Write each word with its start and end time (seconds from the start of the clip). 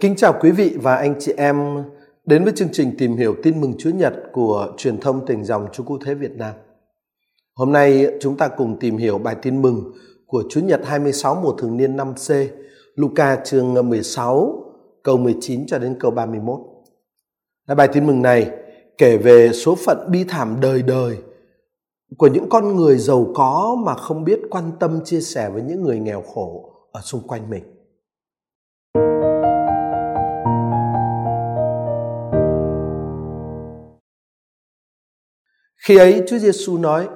Kính 0.00 0.16
chào 0.16 0.34
quý 0.40 0.50
vị 0.50 0.76
và 0.82 0.94
anh 0.94 1.14
chị 1.18 1.32
em 1.36 1.84
đến 2.24 2.44
với 2.44 2.52
chương 2.56 2.68
trình 2.72 2.94
tìm 2.98 3.16
hiểu 3.16 3.34
tin 3.42 3.60
mừng 3.60 3.72
Chúa 3.78 3.90
Nhật 3.90 4.14
của 4.32 4.72
truyền 4.76 5.00
thông 5.00 5.26
tình 5.26 5.44
dòng 5.44 5.66
Chúa 5.72 5.84
Cứu 5.84 5.98
Thế 6.04 6.14
Việt 6.14 6.36
Nam. 6.36 6.54
Hôm 7.54 7.72
nay 7.72 8.06
chúng 8.20 8.36
ta 8.36 8.48
cùng 8.48 8.78
tìm 8.78 8.96
hiểu 8.96 9.18
bài 9.18 9.36
tin 9.42 9.62
mừng 9.62 9.92
của 10.26 10.42
Chúa 10.50 10.60
Nhật 10.60 10.80
26 10.84 11.34
mùa 11.34 11.52
thường 11.52 11.76
niên 11.76 11.96
năm 11.96 12.14
C, 12.14 12.30
Luca 12.94 13.36
chương 13.44 13.88
16 13.88 14.64
câu 15.02 15.16
19 15.16 15.66
cho 15.66 15.78
đến 15.78 15.96
câu 16.00 16.10
31. 16.10 16.60
Là 17.66 17.74
bài 17.74 17.88
tin 17.92 18.06
mừng 18.06 18.22
này 18.22 18.50
kể 18.98 19.16
về 19.16 19.52
số 19.52 19.74
phận 19.74 20.10
bi 20.10 20.24
thảm 20.28 20.56
đời 20.60 20.82
đời 20.82 21.16
của 22.18 22.26
những 22.26 22.48
con 22.48 22.76
người 22.76 22.98
giàu 22.98 23.26
có 23.34 23.76
mà 23.86 23.94
không 23.94 24.24
biết 24.24 24.40
quan 24.50 24.72
tâm 24.80 25.00
chia 25.04 25.20
sẻ 25.20 25.50
với 25.50 25.62
những 25.62 25.82
người 25.82 25.98
nghèo 25.98 26.22
khổ 26.22 26.72
ở 26.92 27.00
xung 27.00 27.28
quanh 27.28 27.50
mình. 27.50 27.77
Khi 35.88 35.96
ấy 35.96 36.22
Chúa 36.26 36.38
Giêsu 36.38 36.78
nói: 36.78 37.08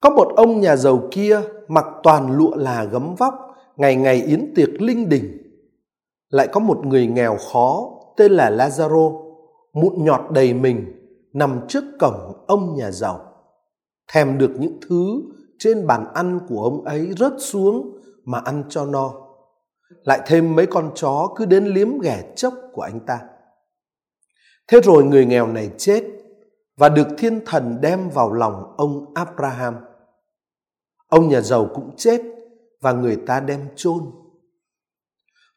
Có 0.00 0.10
một 0.10 0.32
ông 0.36 0.60
nhà 0.60 0.76
giàu 0.76 1.08
kia 1.10 1.40
mặc 1.68 1.84
toàn 2.02 2.36
lụa 2.36 2.56
là 2.56 2.84
gấm 2.84 3.14
vóc, 3.14 3.34
ngày 3.76 3.96
ngày 3.96 4.22
yến 4.22 4.52
tiệc 4.54 4.68
linh 4.82 5.08
đình. 5.08 5.38
Lại 6.28 6.48
có 6.48 6.60
một 6.60 6.86
người 6.86 7.06
nghèo 7.06 7.36
khó 7.52 7.90
tên 8.16 8.32
là 8.32 8.50
Lazaro, 8.50 9.22
mụn 9.72 10.04
nhọt 10.04 10.20
đầy 10.30 10.54
mình, 10.54 10.92
nằm 11.32 11.60
trước 11.68 11.84
cổng 12.00 12.44
ông 12.46 12.74
nhà 12.76 12.90
giàu. 12.90 13.20
Thèm 14.12 14.38
được 14.38 14.50
những 14.58 14.80
thứ 14.88 15.22
trên 15.58 15.86
bàn 15.86 16.04
ăn 16.14 16.40
của 16.48 16.62
ông 16.62 16.84
ấy 16.84 17.10
rớt 17.18 17.32
xuống 17.38 17.98
mà 18.24 18.38
ăn 18.38 18.64
cho 18.68 18.86
no. 18.86 19.12
Lại 20.04 20.20
thêm 20.26 20.54
mấy 20.54 20.66
con 20.66 20.90
chó 20.94 21.28
cứ 21.36 21.44
đến 21.44 21.64
liếm 21.64 21.98
ghẻ 21.98 22.32
chốc 22.36 22.54
của 22.72 22.82
anh 22.82 23.00
ta. 23.00 23.20
Thế 24.68 24.80
rồi 24.80 25.04
người 25.04 25.26
nghèo 25.26 25.46
này 25.46 25.70
chết 25.78 26.15
và 26.76 26.88
được 26.88 27.08
thiên 27.18 27.40
thần 27.46 27.78
đem 27.80 28.10
vào 28.10 28.32
lòng 28.32 28.74
ông 28.76 29.14
Abraham. 29.14 29.74
Ông 31.08 31.28
nhà 31.28 31.40
giàu 31.40 31.70
cũng 31.74 31.96
chết 31.96 32.22
và 32.80 32.92
người 32.92 33.16
ta 33.26 33.40
đem 33.40 33.60
chôn. 33.76 34.00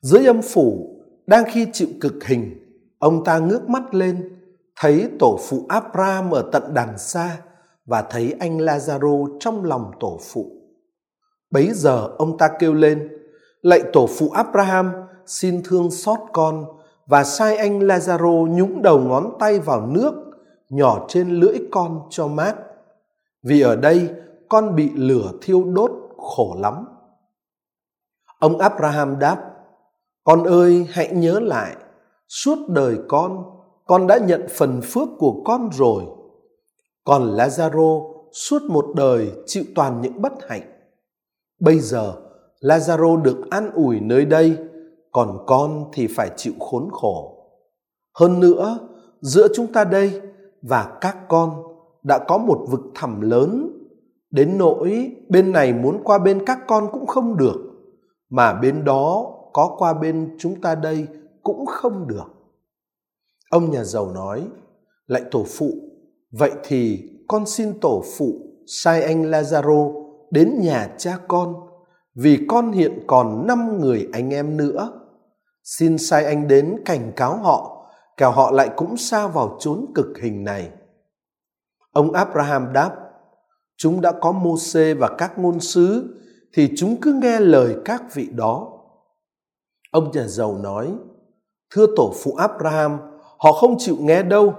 Dưới 0.02 0.26
âm 0.26 0.42
phủ, 0.42 0.96
đang 1.28 1.44
khi 1.52 1.68
chịu 1.74 1.88
cực 2.02 2.24
hình, 2.24 2.56
ông 3.00 3.24
ta 3.24 3.40
ngước 3.40 3.70
mắt 3.70 3.94
lên, 3.94 4.40
thấy 4.76 5.10
tổ 5.20 5.40
phụ 5.42 5.66
Abraham 5.70 6.32
ở 6.32 6.50
tận 6.52 6.74
đằng 6.74 6.98
xa 6.98 7.38
và 7.86 8.02
thấy 8.02 8.36
anh 8.40 8.58
Lazaro 8.58 9.38
trong 9.40 9.66
lòng 9.66 9.92
tổ 10.00 10.20
phụ. 10.22 10.52
Bấy 11.52 11.74
giờ 11.74 12.10
ông 12.18 12.38
ta 12.38 12.50
kêu 12.60 12.74
lên, 12.74 13.10
lạy 13.62 13.82
tổ 13.94 14.08
phụ 14.08 14.30
Abraham, 14.30 14.92
xin 15.26 15.62
thương 15.64 15.92
xót 15.92 16.20
con 16.34 16.66
và 17.08 17.24
sai 17.24 17.58
anh 17.58 17.80
Lazaro 17.80 18.48
nhúng 18.48 18.82
đầu 18.82 19.00
ngón 19.00 19.38
tay 19.40 19.60
vào 19.60 19.88
nước 19.88 20.14
nhỏ 20.70 21.06
trên 21.08 21.30
lưỡi 21.30 21.58
con 21.72 22.02
cho 22.10 22.28
mát. 22.28 22.56
Vì 23.44 23.62
ở 23.62 23.76
đây, 23.76 24.10
con 24.50 24.76
bị 24.76 24.90
lửa 24.96 25.32
thiêu 25.42 25.64
đốt 25.64 25.92
khổ 26.18 26.58
lắm. 26.60 26.86
Ông 28.40 28.58
abraham 28.58 29.20
đáp, 29.20 29.52
con 30.24 30.44
ơi, 30.44 30.88
hãy 30.90 31.10
nhớ 31.14 31.40
lại, 31.40 31.76
suốt 32.28 32.58
đời 32.70 32.98
con 33.08 33.60
con 33.90 34.08
đã 34.08 34.18
nhận 34.18 34.48
phần 34.50 34.82
phước 34.84 35.10
của 35.18 35.42
con 35.46 35.70
rồi. 35.74 36.04
Còn 37.04 37.32
lazaro 37.36 38.14
suốt 38.32 38.62
một 38.62 38.86
đời 38.96 39.32
chịu 39.46 39.64
toàn 39.76 40.02
những 40.02 40.22
bất 40.22 40.34
hạnh. 40.48 40.62
Bây 41.60 41.80
giờ, 41.80 42.14
lazaro 42.62 43.22
được 43.22 43.38
an 43.50 43.72
ủi 43.74 44.00
nơi 44.00 44.26
đây, 44.26 44.58
còn 45.12 45.44
con 45.48 45.86
thì 45.94 46.08
phải 46.08 46.32
chịu 46.36 46.54
khốn 46.60 46.90
khổ. 46.92 47.46
Hơn 48.14 48.40
nữa, 48.40 48.80
giữa 49.22 49.48
chúng 49.56 49.74
ta 49.74 49.84
đây 49.84 50.22
và 50.62 50.98
các 51.02 51.18
con 51.30 51.64
đã 52.04 52.20
có 52.28 52.38
một 52.38 52.66
vực 52.70 52.82
thẳm 52.96 53.22
lớn. 53.22 53.76
Đến 54.32 54.58
nỗi 54.58 55.16
bên 55.30 55.52
này 55.52 55.74
muốn 55.74 56.04
qua 56.04 56.20
bên 56.20 56.46
các 56.46 56.60
con 56.68 56.88
cũng 56.92 57.08
không 57.08 57.38
được, 57.38 57.56
mà 58.30 58.54
bên 58.54 58.86
đó 58.86 59.36
có 59.54 59.76
qua 59.78 59.94
bên 59.94 60.36
chúng 60.40 60.62
ta 60.62 60.76
đây 60.76 61.08
cũng 61.44 61.66
không 61.66 62.08
được. 62.08 62.26
Ông 63.52 63.72
nhà 63.72 63.84
giàu 63.84 64.12
nói 64.12 64.48
lại 65.08 65.22
tổ 65.32 65.44
phụ, 65.48 65.72
vậy 66.32 66.52
thì 66.64 67.10
con 67.28 67.46
xin 67.46 67.80
tổ 67.80 68.04
phụ 68.18 68.34
sai 68.68 69.04
anh 69.04 69.32
lazaro 69.32 70.10
đến 70.32 70.60
nhà 70.62 70.96
cha 70.98 71.18
con, 71.28 71.56
vì 72.16 72.46
con 72.48 72.72
hiện 72.72 73.04
còn 73.08 73.48
năm 73.48 73.80
người 73.80 74.08
anh 74.14 74.34
em 74.34 74.58
nữa. 74.58 75.02
Xin 75.64 75.98
sai 75.98 76.26
anh 76.26 76.48
đến 76.48 76.76
cảnh 76.86 77.12
cáo 77.16 77.38
họ 77.38 77.79
kẻo 78.20 78.32
họ 78.32 78.52
lại 78.52 78.70
cũng 78.76 78.98
xa 78.98 79.28
vào 79.28 79.58
chốn 79.60 79.86
cực 79.96 80.08
hình 80.22 80.44
này. 80.44 80.70
Ông 81.92 82.12
Abraham 82.12 82.74
đáp, 82.74 82.96
chúng 83.78 84.02
đã 84.02 84.12
có 84.22 84.32
Môse 84.32 84.94
và 84.94 85.10
các 85.18 85.40
ngôn 85.40 85.60
sứ 85.60 86.16
thì 86.54 86.74
chúng 86.78 87.02
cứ 87.02 87.14
nghe 87.14 87.40
lời 87.40 87.76
các 87.86 88.04
vị 88.14 88.28
đó. 88.36 88.68
Ông 89.92 90.12
nhà 90.12 90.28
giàu 90.28 90.58
nói, 90.58 90.94
thưa 91.74 91.86
tổ 91.96 92.14
phụ 92.24 92.36
Abraham, 92.36 92.98
họ 93.38 93.52
không 93.52 93.76
chịu 93.78 93.98
nghe 94.00 94.24
đâu, 94.24 94.54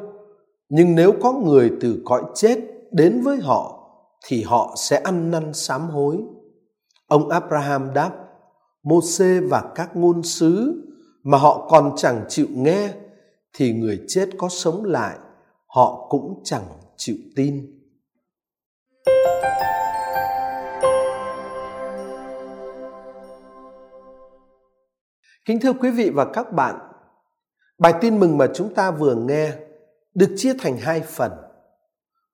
nhưng 0.68 0.94
nếu 0.94 1.12
có 1.22 1.32
người 1.32 1.72
từ 1.80 2.02
cõi 2.04 2.22
chết 2.34 2.58
đến 2.92 3.20
với 3.22 3.38
họ 3.40 3.90
thì 4.26 4.42
họ 4.42 4.74
sẽ 4.76 4.96
ăn 4.96 5.30
năn 5.30 5.54
sám 5.54 5.90
hối. 5.90 6.18
Ông 7.08 7.28
Abraham 7.28 7.94
đáp, 7.94 8.10
Môse 8.82 9.40
và 9.40 9.72
các 9.74 9.96
ngôn 9.96 10.22
sứ 10.22 10.82
mà 11.22 11.38
họ 11.38 11.68
còn 11.70 11.92
chẳng 11.96 12.24
chịu 12.28 12.46
nghe 12.50 12.92
thì 13.52 13.72
người 13.72 14.00
chết 14.08 14.28
có 14.38 14.48
sống 14.48 14.84
lại, 14.84 15.18
họ 15.66 16.06
cũng 16.10 16.40
chẳng 16.44 16.64
chịu 16.96 17.16
tin. 17.36 17.80
Kính 25.44 25.60
thưa 25.60 25.72
quý 25.72 25.90
vị 25.90 26.10
và 26.10 26.24
các 26.32 26.52
bạn, 26.52 26.78
bài 27.78 27.94
tin 28.00 28.20
mừng 28.20 28.38
mà 28.38 28.46
chúng 28.54 28.74
ta 28.74 28.90
vừa 28.90 29.14
nghe 29.14 29.52
được 30.14 30.34
chia 30.36 30.52
thành 30.58 30.76
hai 30.76 31.00
phần. 31.00 31.32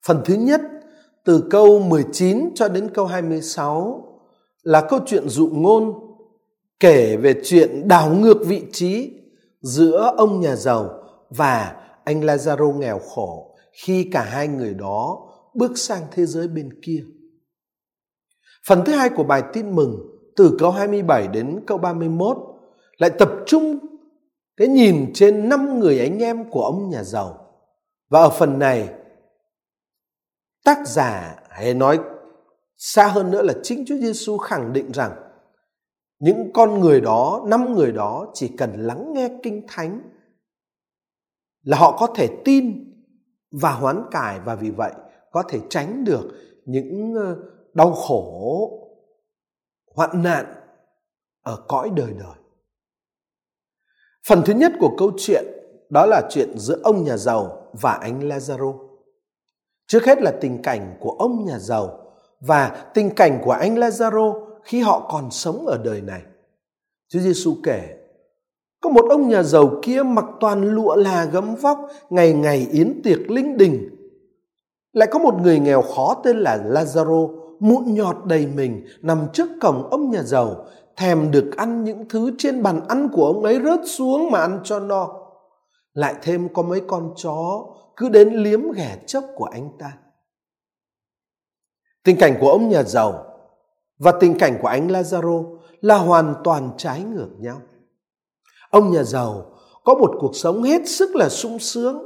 Phần 0.06 0.22
thứ 0.24 0.34
nhất, 0.34 0.60
từ 1.24 1.44
câu 1.50 1.78
19 1.78 2.50
cho 2.54 2.68
đến 2.68 2.90
câu 2.94 3.06
26 3.06 4.02
là 4.62 4.86
câu 4.88 5.00
chuyện 5.06 5.28
dụ 5.28 5.50
ngôn 5.52 5.94
kể 6.80 7.16
về 7.16 7.40
chuyện 7.44 7.88
đảo 7.88 8.14
ngược 8.14 8.46
vị 8.46 8.62
trí 8.72 9.12
giữa 9.62 10.14
ông 10.16 10.40
nhà 10.40 10.56
giàu 10.56 11.05
và 11.30 11.82
anh 12.04 12.20
Lazaro 12.20 12.78
nghèo 12.78 12.98
khổ 12.98 13.56
khi 13.72 14.08
cả 14.12 14.22
hai 14.22 14.48
người 14.48 14.74
đó 14.74 15.28
bước 15.54 15.78
sang 15.78 16.02
thế 16.10 16.26
giới 16.26 16.48
bên 16.48 16.80
kia. 16.82 17.04
Phần 18.66 18.82
thứ 18.86 18.92
hai 18.92 19.08
của 19.08 19.24
bài 19.24 19.42
tin 19.52 19.74
mừng 19.74 19.96
từ 20.36 20.56
câu 20.58 20.70
27 20.70 21.28
đến 21.28 21.60
câu 21.66 21.78
31 21.78 22.36
lại 22.98 23.10
tập 23.18 23.30
trung 23.46 23.78
cái 24.56 24.68
nhìn 24.68 25.10
trên 25.14 25.48
năm 25.48 25.80
người 25.80 26.00
anh 26.00 26.18
em 26.18 26.50
của 26.50 26.62
ông 26.62 26.90
nhà 26.90 27.02
giàu. 27.02 27.46
Và 28.08 28.20
ở 28.20 28.30
phần 28.30 28.58
này 28.58 28.88
tác 30.64 30.88
giả 30.88 31.36
hay 31.50 31.74
nói 31.74 31.98
xa 32.76 33.06
hơn 33.06 33.30
nữa 33.30 33.42
là 33.42 33.54
chính 33.62 33.84
Chúa 33.86 33.96
Giêsu 33.96 34.38
khẳng 34.38 34.72
định 34.72 34.92
rằng 34.92 35.12
những 36.18 36.50
con 36.54 36.80
người 36.80 37.00
đó, 37.00 37.44
năm 37.46 37.74
người 37.74 37.92
đó 37.92 38.30
chỉ 38.34 38.48
cần 38.58 38.86
lắng 38.86 39.12
nghe 39.14 39.28
kinh 39.42 39.66
thánh 39.68 40.00
là 41.66 41.78
họ 41.78 41.96
có 41.98 42.06
thể 42.14 42.28
tin 42.44 42.94
và 43.50 43.72
hoán 43.72 44.02
cải 44.10 44.40
và 44.40 44.54
vì 44.54 44.70
vậy 44.70 44.92
có 45.32 45.42
thể 45.48 45.60
tránh 45.70 46.04
được 46.04 46.24
những 46.64 47.14
ờ, 47.14 47.36
đau 47.74 47.92
khổ, 47.92 48.70
hoạn 49.94 50.22
nạn 50.22 50.46
ở 51.42 51.64
cõi 51.68 51.90
đời 51.96 52.12
đời. 52.18 52.36
Phần 54.28 54.42
thứ 54.46 54.54
nhất 54.54 54.72
của 54.80 54.94
câu 54.98 55.12
chuyện 55.18 55.44
đó 55.90 56.06
là 56.06 56.22
chuyện 56.30 56.58
giữa 56.58 56.80
ông 56.82 57.04
nhà 57.04 57.16
giàu 57.16 57.70
và 57.72 57.92
anh 57.92 58.20
lazaro. 58.28 58.88
Trước 59.86 60.04
hết 60.04 60.22
là 60.22 60.32
tình 60.40 60.62
cảnh 60.62 60.96
của 61.00 61.10
ông 61.10 61.44
nhà 61.44 61.58
giàu 61.58 62.12
và 62.40 62.90
tình 62.94 63.14
cảnh 63.14 63.40
của 63.44 63.52
anh 63.52 63.74
lazaro 63.74 64.58
khi 64.64 64.80
họ 64.80 65.08
còn 65.10 65.30
sống 65.30 65.66
ở 65.66 65.78
đời 65.84 66.00
này. 66.00 66.22
Chúa 67.08 67.20
giêsu 67.20 67.56
kể 67.64 68.05
có 68.86 68.92
một 68.92 69.06
ông 69.10 69.28
nhà 69.28 69.42
giàu 69.42 69.70
kia 69.82 70.02
mặc 70.02 70.24
toàn 70.40 70.62
lụa 70.62 70.94
là 70.96 71.24
gấm 71.24 71.54
vóc, 71.54 71.78
ngày 72.10 72.32
ngày 72.32 72.66
yến 72.70 73.00
tiệc 73.04 73.30
linh 73.30 73.56
đình. 73.56 73.90
Lại 74.92 75.08
có 75.12 75.18
một 75.18 75.34
người 75.42 75.58
nghèo 75.58 75.82
khó 75.82 76.14
tên 76.24 76.36
là 76.36 76.56
Lazaro, 76.56 77.38
mụn 77.60 77.94
nhọt 77.94 78.16
đầy 78.24 78.46
mình, 78.46 78.86
nằm 79.02 79.26
trước 79.32 79.48
cổng 79.60 79.88
ông 79.90 80.10
nhà 80.10 80.22
giàu, 80.22 80.66
thèm 80.96 81.30
được 81.30 81.56
ăn 81.56 81.84
những 81.84 82.08
thứ 82.08 82.30
trên 82.38 82.62
bàn 82.62 82.80
ăn 82.88 83.08
của 83.12 83.26
ông 83.26 83.42
ấy 83.42 83.60
rớt 83.64 83.80
xuống 83.84 84.30
mà 84.30 84.40
ăn 84.40 84.60
cho 84.64 84.80
no. 84.80 85.08
Lại 85.94 86.14
thêm 86.22 86.48
có 86.54 86.62
mấy 86.62 86.80
con 86.86 87.14
chó 87.16 87.66
cứ 87.96 88.08
đến 88.08 88.34
liếm 88.34 88.72
ghẻ 88.72 88.98
chốc 89.06 89.24
của 89.34 89.44
anh 89.44 89.68
ta. 89.78 89.92
Tình 92.04 92.16
cảnh 92.16 92.36
của 92.40 92.50
ông 92.50 92.68
nhà 92.68 92.82
giàu 92.82 93.24
và 93.98 94.12
tình 94.20 94.38
cảnh 94.38 94.58
của 94.62 94.68
anh 94.68 94.88
Lazaro 94.88 95.58
là 95.80 95.96
hoàn 95.96 96.34
toàn 96.44 96.70
trái 96.76 97.02
ngược 97.02 97.30
nhau. 97.38 97.60
Ông 98.70 98.90
nhà 98.90 99.02
giàu 99.02 99.52
có 99.84 99.94
một 99.94 100.14
cuộc 100.18 100.36
sống 100.36 100.62
hết 100.62 100.88
sức 100.88 101.16
là 101.16 101.28
sung 101.28 101.58
sướng. 101.58 102.02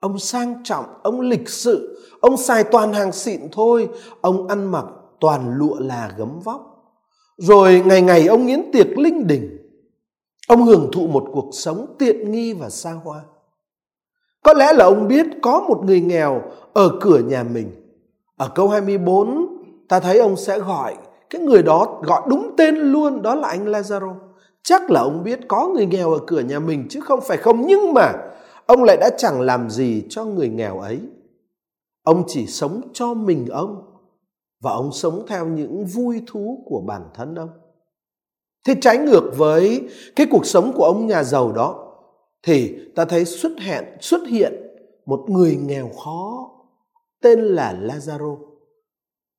Ông 0.00 0.18
sang 0.18 0.54
trọng, 0.64 0.84
ông 1.02 1.20
lịch 1.20 1.48
sự, 1.48 2.04
ông 2.20 2.36
xài 2.36 2.64
toàn 2.64 2.92
hàng 2.92 3.12
xịn 3.12 3.40
thôi, 3.52 3.88
ông 4.20 4.48
ăn 4.48 4.72
mặc 4.72 4.84
toàn 5.20 5.54
lụa 5.54 5.78
là 5.78 6.14
gấm 6.18 6.40
vóc. 6.40 6.68
Rồi 7.36 7.82
ngày 7.86 8.02
ngày 8.02 8.26
ông 8.26 8.46
yến 8.46 8.72
tiệc 8.72 8.98
linh 8.98 9.26
đình. 9.26 9.58
Ông 10.48 10.64
hưởng 10.64 10.90
thụ 10.92 11.06
một 11.06 11.24
cuộc 11.32 11.48
sống 11.52 11.86
tiện 11.98 12.32
nghi 12.32 12.52
và 12.52 12.70
xa 12.70 12.92
hoa. 12.92 13.20
Có 14.42 14.54
lẽ 14.54 14.72
là 14.72 14.84
ông 14.84 15.08
biết 15.08 15.26
có 15.42 15.60
một 15.60 15.84
người 15.84 16.00
nghèo 16.00 16.42
ở 16.72 16.90
cửa 17.00 17.18
nhà 17.18 17.42
mình. 17.42 17.70
Ở 18.36 18.48
câu 18.54 18.68
24, 18.68 19.46
ta 19.88 20.00
thấy 20.00 20.18
ông 20.18 20.36
sẽ 20.36 20.58
gọi 20.58 20.96
cái 21.30 21.40
người 21.40 21.62
đó 21.62 22.00
gọi 22.02 22.22
đúng 22.28 22.54
tên 22.56 22.76
luôn 22.76 23.22
đó 23.22 23.34
là 23.34 23.48
anh 23.48 23.66
Lazaro. 23.66 24.14
Chắc 24.68 24.90
là 24.90 25.00
ông 25.00 25.24
biết 25.24 25.40
có 25.48 25.68
người 25.68 25.86
nghèo 25.86 26.12
ở 26.12 26.18
cửa 26.26 26.40
nhà 26.40 26.58
mình 26.58 26.86
chứ 26.90 27.00
không 27.00 27.20
phải 27.20 27.36
không, 27.36 27.66
nhưng 27.66 27.92
mà 27.92 28.12
ông 28.66 28.84
lại 28.84 28.96
đã 29.00 29.10
chẳng 29.18 29.40
làm 29.40 29.70
gì 29.70 30.02
cho 30.08 30.24
người 30.24 30.48
nghèo 30.48 30.80
ấy. 30.80 31.00
Ông 32.02 32.24
chỉ 32.26 32.46
sống 32.46 32.80
cho 32.92 33.14
mình 33.14 33.46
ông, 33.46 33.82
và 34.60 34.70
ông 34.72 34.92
sống 34.92 35.24
theo 35.28 35.46
những 35.46 35.84
vui 35.86 36.22
thú 36.26 36.64
của 36.66 36.80
bản 36.86 37.02
thân 37.14 37.34
ông. 37.34 37.48
Thế 38.66 38.74
trái 38.80 38.98
ngược 38.98 39.30
với 39.36 39.88
cái 40.16 40.26
cuộc 40.30 40.46
sống 40.46 40.72
của 40.74 40.84
ông 40.84 41.06
nhà 41.06 41.24
giàu 41.24 41.52
đó, 41.52 41.94
thì 42.42 42.78
ta 42.94 43.04
thấy 43.04 43.24
xuất 43.24 43.52
hiện 43.58 43.84
xuất 44.00 44.20
hiện 44.28 44.52
một 45.06 45.24
người 45.28 45.56
nghèo 45.56 45.88
khó, 46.04 46.50
tên 47.22 47.40
là 47.40 47.74
Lazaro. 47.82 48.38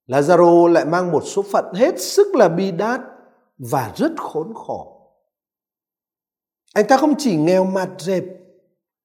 Lazaro 0.08 0.68
lại 0.68 0.86
mang 0.86 1.12
một 1.12 1.22
số 1.26 1.42
phận 1.42 1.74
hết 1.76 2.02
sức 2.02 2.36
là 2.36 2.50
bi 2.50 2.72
đát 2.72 3.02
và 3.58 3.94
rất 3.96 4.12
khốn 4.18 4.54
khổ. 4.56 4.89
Anh 6.74 6.86
ta 6.90 6.98
không 6.98 7.14
chỉ 7.18 7.38
nghèo 7.38 7.66
mặt 7.66 7.90
rệp 8.00 8.24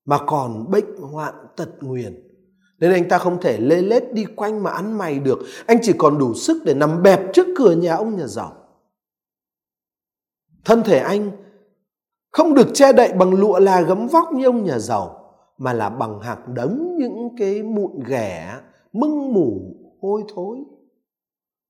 mà 0.04 0.18
còn 0.26 0.70
bệnh 0.70 0.96
hoạn 0.96 1.34
tật 1.56 1.68
nguyền. 1.80 2.28
Nên 2.78 2.92
anh 2.92 3.08
ta 3.08 3.18
không 3.18 3.40
thể 3.40 3.58
lê 3.58 3.82
lết 3.82 4.12
đi 4.12 4.24
quanh 4.36 4.62
mà 4.62 4.70
ăn 4.70 4.98
mày 4.98 5.18
được. 5.18 5.38
Anh 5.66 5.78
chỉ 5.82 5.92
còn 5.98 6.18
đủ 6.18 6.34
sức 6.34 6.62
để 6.64 6.74
nằm 6.74 7.02
bẹp 7.02 7.20
trước 7.32 7.46
cửa 7.56 7.72
nhà 7.72 7.94
ông 7.94 8.16
nhà 8.16 8.26
giàu. 8.26 8.52
Thân 10.64 10.82
thể 10.82 10.98
anh 10.98 11.30
không 12.32 12.54
được 12.54 12.66
che 12.74 12.92
đậy 12.92 13.12
bằng 13.12 13.34
lụa 13.34 13.58
là 13.58 13.80
gấm 13.80 14.06
vóc 14.06 14.32
như 14.32 14.46
ông 14.46 14.64
nhà 14.64 14.78
giàu, 14.78 15.34
mà 15.58 15.72
là 15.72 15.88
bằng 15.90 16.20
hạt 16.20 16.38
đống 16.54 16.96
những 16.98 17.28
cái 17.38 17.62
mụn 17.62 18.02
ghẻ 18.06 18.60
mưng 18.92 19.32
mủ 19.32 19.76
hôi 20.02 20.22
thối 20.34 20.58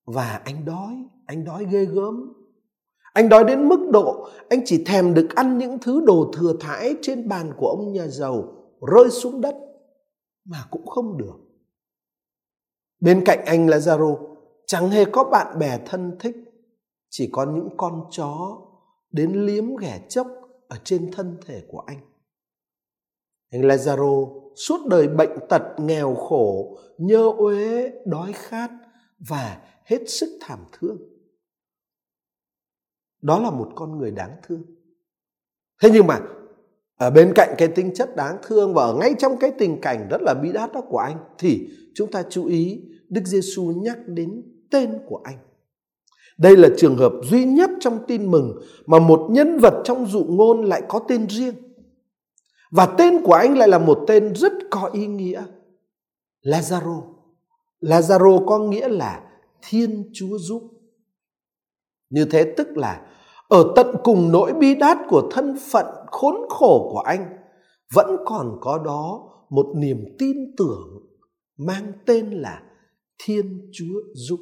và 0.07 0.41
anh 0.45 0.65
đói 0.65 1.05
anh 1.27 1.45
đói 1.45 1.67
ghê 1.71 1.85
gớm 1.85 2.33
anh 3.15 3.29
đói 3.29 3.45
đến 3.45 3.69
mức 3.69 3.89
độ 3.93 4.29
anh 4.49 4.61
chỉ 4.65 4.85
thèm 4.85 5.15
được 5.15 5.29
ăn 5.35 5.59
những 5.59 5.79
thứ 5.79 6.01
đồ 6.07 6.31
thừa 6.37 6.53
thãi 6.61 6.95
trên 7.03 7.29
bàn 7.29 7.53
của 7.57 7.69
ông 7.69 7.93
nhà 7.93 8.07
giàu 8.07 8.45
rơi 8.93 9.11
xuống 9.11 9.41
đất 9.41 9.55
mà 10.45 10.59
cũng 10.71 10.87
không 10.87 11.19
được 11.19 11.35
bên 13.01 13.23
cạnh 13.27 13.45
anh 13.47 13.69
là 13.69 13.79
Lazaro 13.79 14.37
chẳng 14.67 14.91
hề 14.91 15.05
có 15.05 15.25
bạn 15.25 15.59
bè 15.59 15.79
thân 15.87 16.17
thích 16.21 16.37
chỉ 17.11 17.29
có 17.33 17.45
những 17.45 17.69
con 17.77 18.05
chó 18.11 18.59
đến 19.11 19.47
liếm 19.47 19.77
ghẻ 19.77 20.01
chốc 20.09 20.27
ở 20.69 20.77
trên 20.85 21.11
thân 21.13 21.37
thể 21.47 21.63
của 21.69 21.81
anh. 21.87 22.01
Anh 23.51 23.63
Lazaro 23.63 24.41
suốt 24.57 24.87
đời 24.87 25.09
bệnh 25.09 25.39
tật 25.49 25.63
nghèo 25.79 26.15
khổ, 26.15 26.79
nhơ 26.99 27.31
uế, 27.37 27.93
đói 28.07 28.33
khát 28.33 28.71
và 29.29 29.63
hết 29.85 29.99
sức 30.07 30.39
thảm 30.41 30.59
thương. 30.73 30.99
Đó 33.25 33.39
là 33.39 33.51
một 33.51 33.71
con 33.75 33.99
người 33.99 34.11
đáng 34.11 34.37
thương. 34.43 34.63
Thế 35.83 35.91
nhưng 35.93 36.07
mà 36.07 36.21
ở 36.97 37.11
bên 37.11 37.33
cạnh 37.35 37.55
cái 37.59 37.69
tính 37.69 37.95
chất 37.95 38.17
đáng 38.17 38.37
thương 38.43 38.75
và 38.75 38.83
ở 38.83 38.95
ngay 38.95 39.15
trong 39.19 39.37
cái 39.37 39.53
tình 39.59 39.81
cảnh 39.81 40.09
rất 40.11 40.23
là 40.23 40.35
bi 40.35 40.53
đát 40.53 40.73
đó 40.73 40.81
của 40.89 40.99
anh 40.99 41.17
thì 41.39 41.69
chúng 41.95 42.11
ta 42.11 42.23
chú 42.31 42.47
ý 42.47 42.83
Đức 43.09 43.23
Giêsu 43.25 43.73
nhắc 43.77 43.99
đến 44.07 44.43
tên 44.71 44.99
của 45.07 45.21
anh. 45.25 45.39
Đây 46.39 46.57
là 46.57 46.69
trường 46.77 46.97
hợp 46.97 47.13
duy 47.25 47.45
nhất 47.45 47.71
trong 47.81 47.99
tin 48.07 48.31
mừng 48.31 48.61
mà 48.87 48.99
một 48.99 49.27
nhân 49.31 49.59
vật 49.59 49.83
trong 49.85 50.07
dụ 50.07 50.25
ngôn 50.29 50.65
lại 50.65 50.83
có 50.89 50.99
tên 51.09 51.29
riêng. 51.29 51.55
Và 52.71 52.87
tên 52.99 53.23
của 53.23 53.33
anh 53.33 53.59
lại 53.59 53.69
là 53.69 53.79
một 53.79 54.05
tên 54.07 54.35
rất 54.35 54.53
có 54.71 54.91
ý 54.93 55.07
nghĩa. 55.07 55.45
Lazaro. 56.43 57.03
Lazaro 57.81 58.47
có 58.47 58.59
nghĩa 58.59 58.89
là 58.89 59.23
Thiên 59.69 60.11
Chúa 60.13 60.39
giúp. 60.39 60.63
Như 62.11 62.25
thế 62.25 62.55
tức 62.57 62.77
là 62.77 63.07
ở 63.49 63.73
tận 63.77 63.97
cùng 64.05 64.33
nỗi 64.33 64.53
bi 64.53 64.75
đát 64.75 64.99
của 65.09 65.29
thân 65.31 65.57
phận 65.71 65.87
khốn 66.07 66.35
khổ 66.49 66.89
của 66.93 66.99
anh 66.99 67.37
vẫn 67.95 68.17
còn 68.27 68.59
có 68.61 68.79
đó 68.79 69.31
một 69.51 69.67
niềm 69.77 70.05
tin 70.19 70.37
tưởng 70.57 70.89
mang 71.57 71.93
tên 72.07 72.31
là 72.31 72.63
Thiên 73.19 73.71
Chúa 73.73 74.01
giúp. 74.15 74.41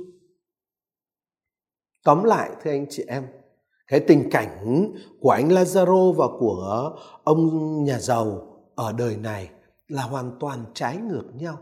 Tóm 2.05 2.25
lại 2.25 2.51
thưa 2.63 2.71
anh 2.71 2.87
chị 2.91 3.05
em, 3.09 3.27
cái 3.87 4.01
tình 4.01 4.29
cảnh 4.31 4.93
của 5.21 5.31
anh 5.31 5.49
Lazaro 5.49 6.13
và 6.13 6.27
của 6.39 6.93
ông 7.25 7.49
nhà 7.85 7.99
giàu 7.99 8.59
ở 8.75 8.93
đời 8.93 9.17
này 9.17 9.51
là 9.89 10.03
hoàn 10.03 10.37
toàn 10.41 10.65
trái 10.75 10.97
ngược 10.97 11.25
nhau. 11.35 11.59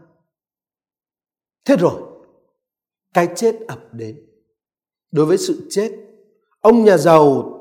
Thế 1.65 1.77
rồi, 1.77 2.03
cái 3.15 3.29
chết 3.37 3.61
ập 3.69 3.79
đến. 3.93 4.27
Đối 5.13 5.27
với 5.27 5.39
sự 5.39 5.67
chết, 5.71 5.91
ông 6.61 6.85
nhà 6.85 6.97
giàu 6.97 7.57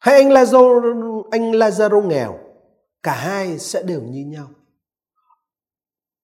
hay 0.00 0.14
anh 0.14 0.28
Lazaro, 0.28 1.22
anh 1.30 1.52
Lazaro 1.52 2.06
nghèo, 2.06 2.38
cả 3.02 3.14
hai 3.14 3.58
sẽ 3.58 3.82
đều 3.82 4.02
như 4.02 4.24
nhau. 4.24 4.50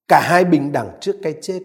Cả 0.08 0.20
hai 0.20 0.44
bình 0.44 0.72
đẳng 0.72 0.99
trước 1.00 1.16
cái 1.22 1.34
chết 1.43 1.62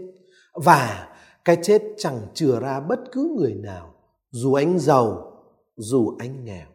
và 0.53 1.09
cái 1.45 1.57
chết 1.63 1.81
chẳng 1.97 2.21
chừa 2.33 2.59
ra 2.59 2.79
bất 2.79 2.99
cứ 3.11 3.35
người 3.37 3.53
nào 3.53 3.93
dù 4.31 4.53
anh 4.53 4.79
giàu 4.79 5.33
dù 5.75 6.15
anh 6.19 6.45
nghèo. 6.45 6.67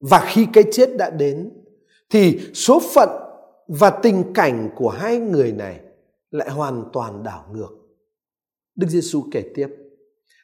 Và 0.00 0.24
khi 0.28 0.46
cái 0.52 0.64
chết 0.72 0.96
đã 0.98 1.10
đến 1.10 1.50
thì 2.10 2.40
số 2.54 2.80
phận 2.94 3.08
và 3.68 3.90
tình 3.90 4.32
cảnh 4.34 4.70
của 4.76 4.90
hai 4.90 5.18
người 5.18 5.52
này 5.52 5.80
lại 6.30 6.50
hoàn 6.50 6.84
toàn 6.92 7.22
đảo 7.22 7.48
ngược. 7.52 7.70
Đức 8.74 8.86
giêsu 8.86 9.24
kể 9.32 9.44
tiếp 9.54 9.68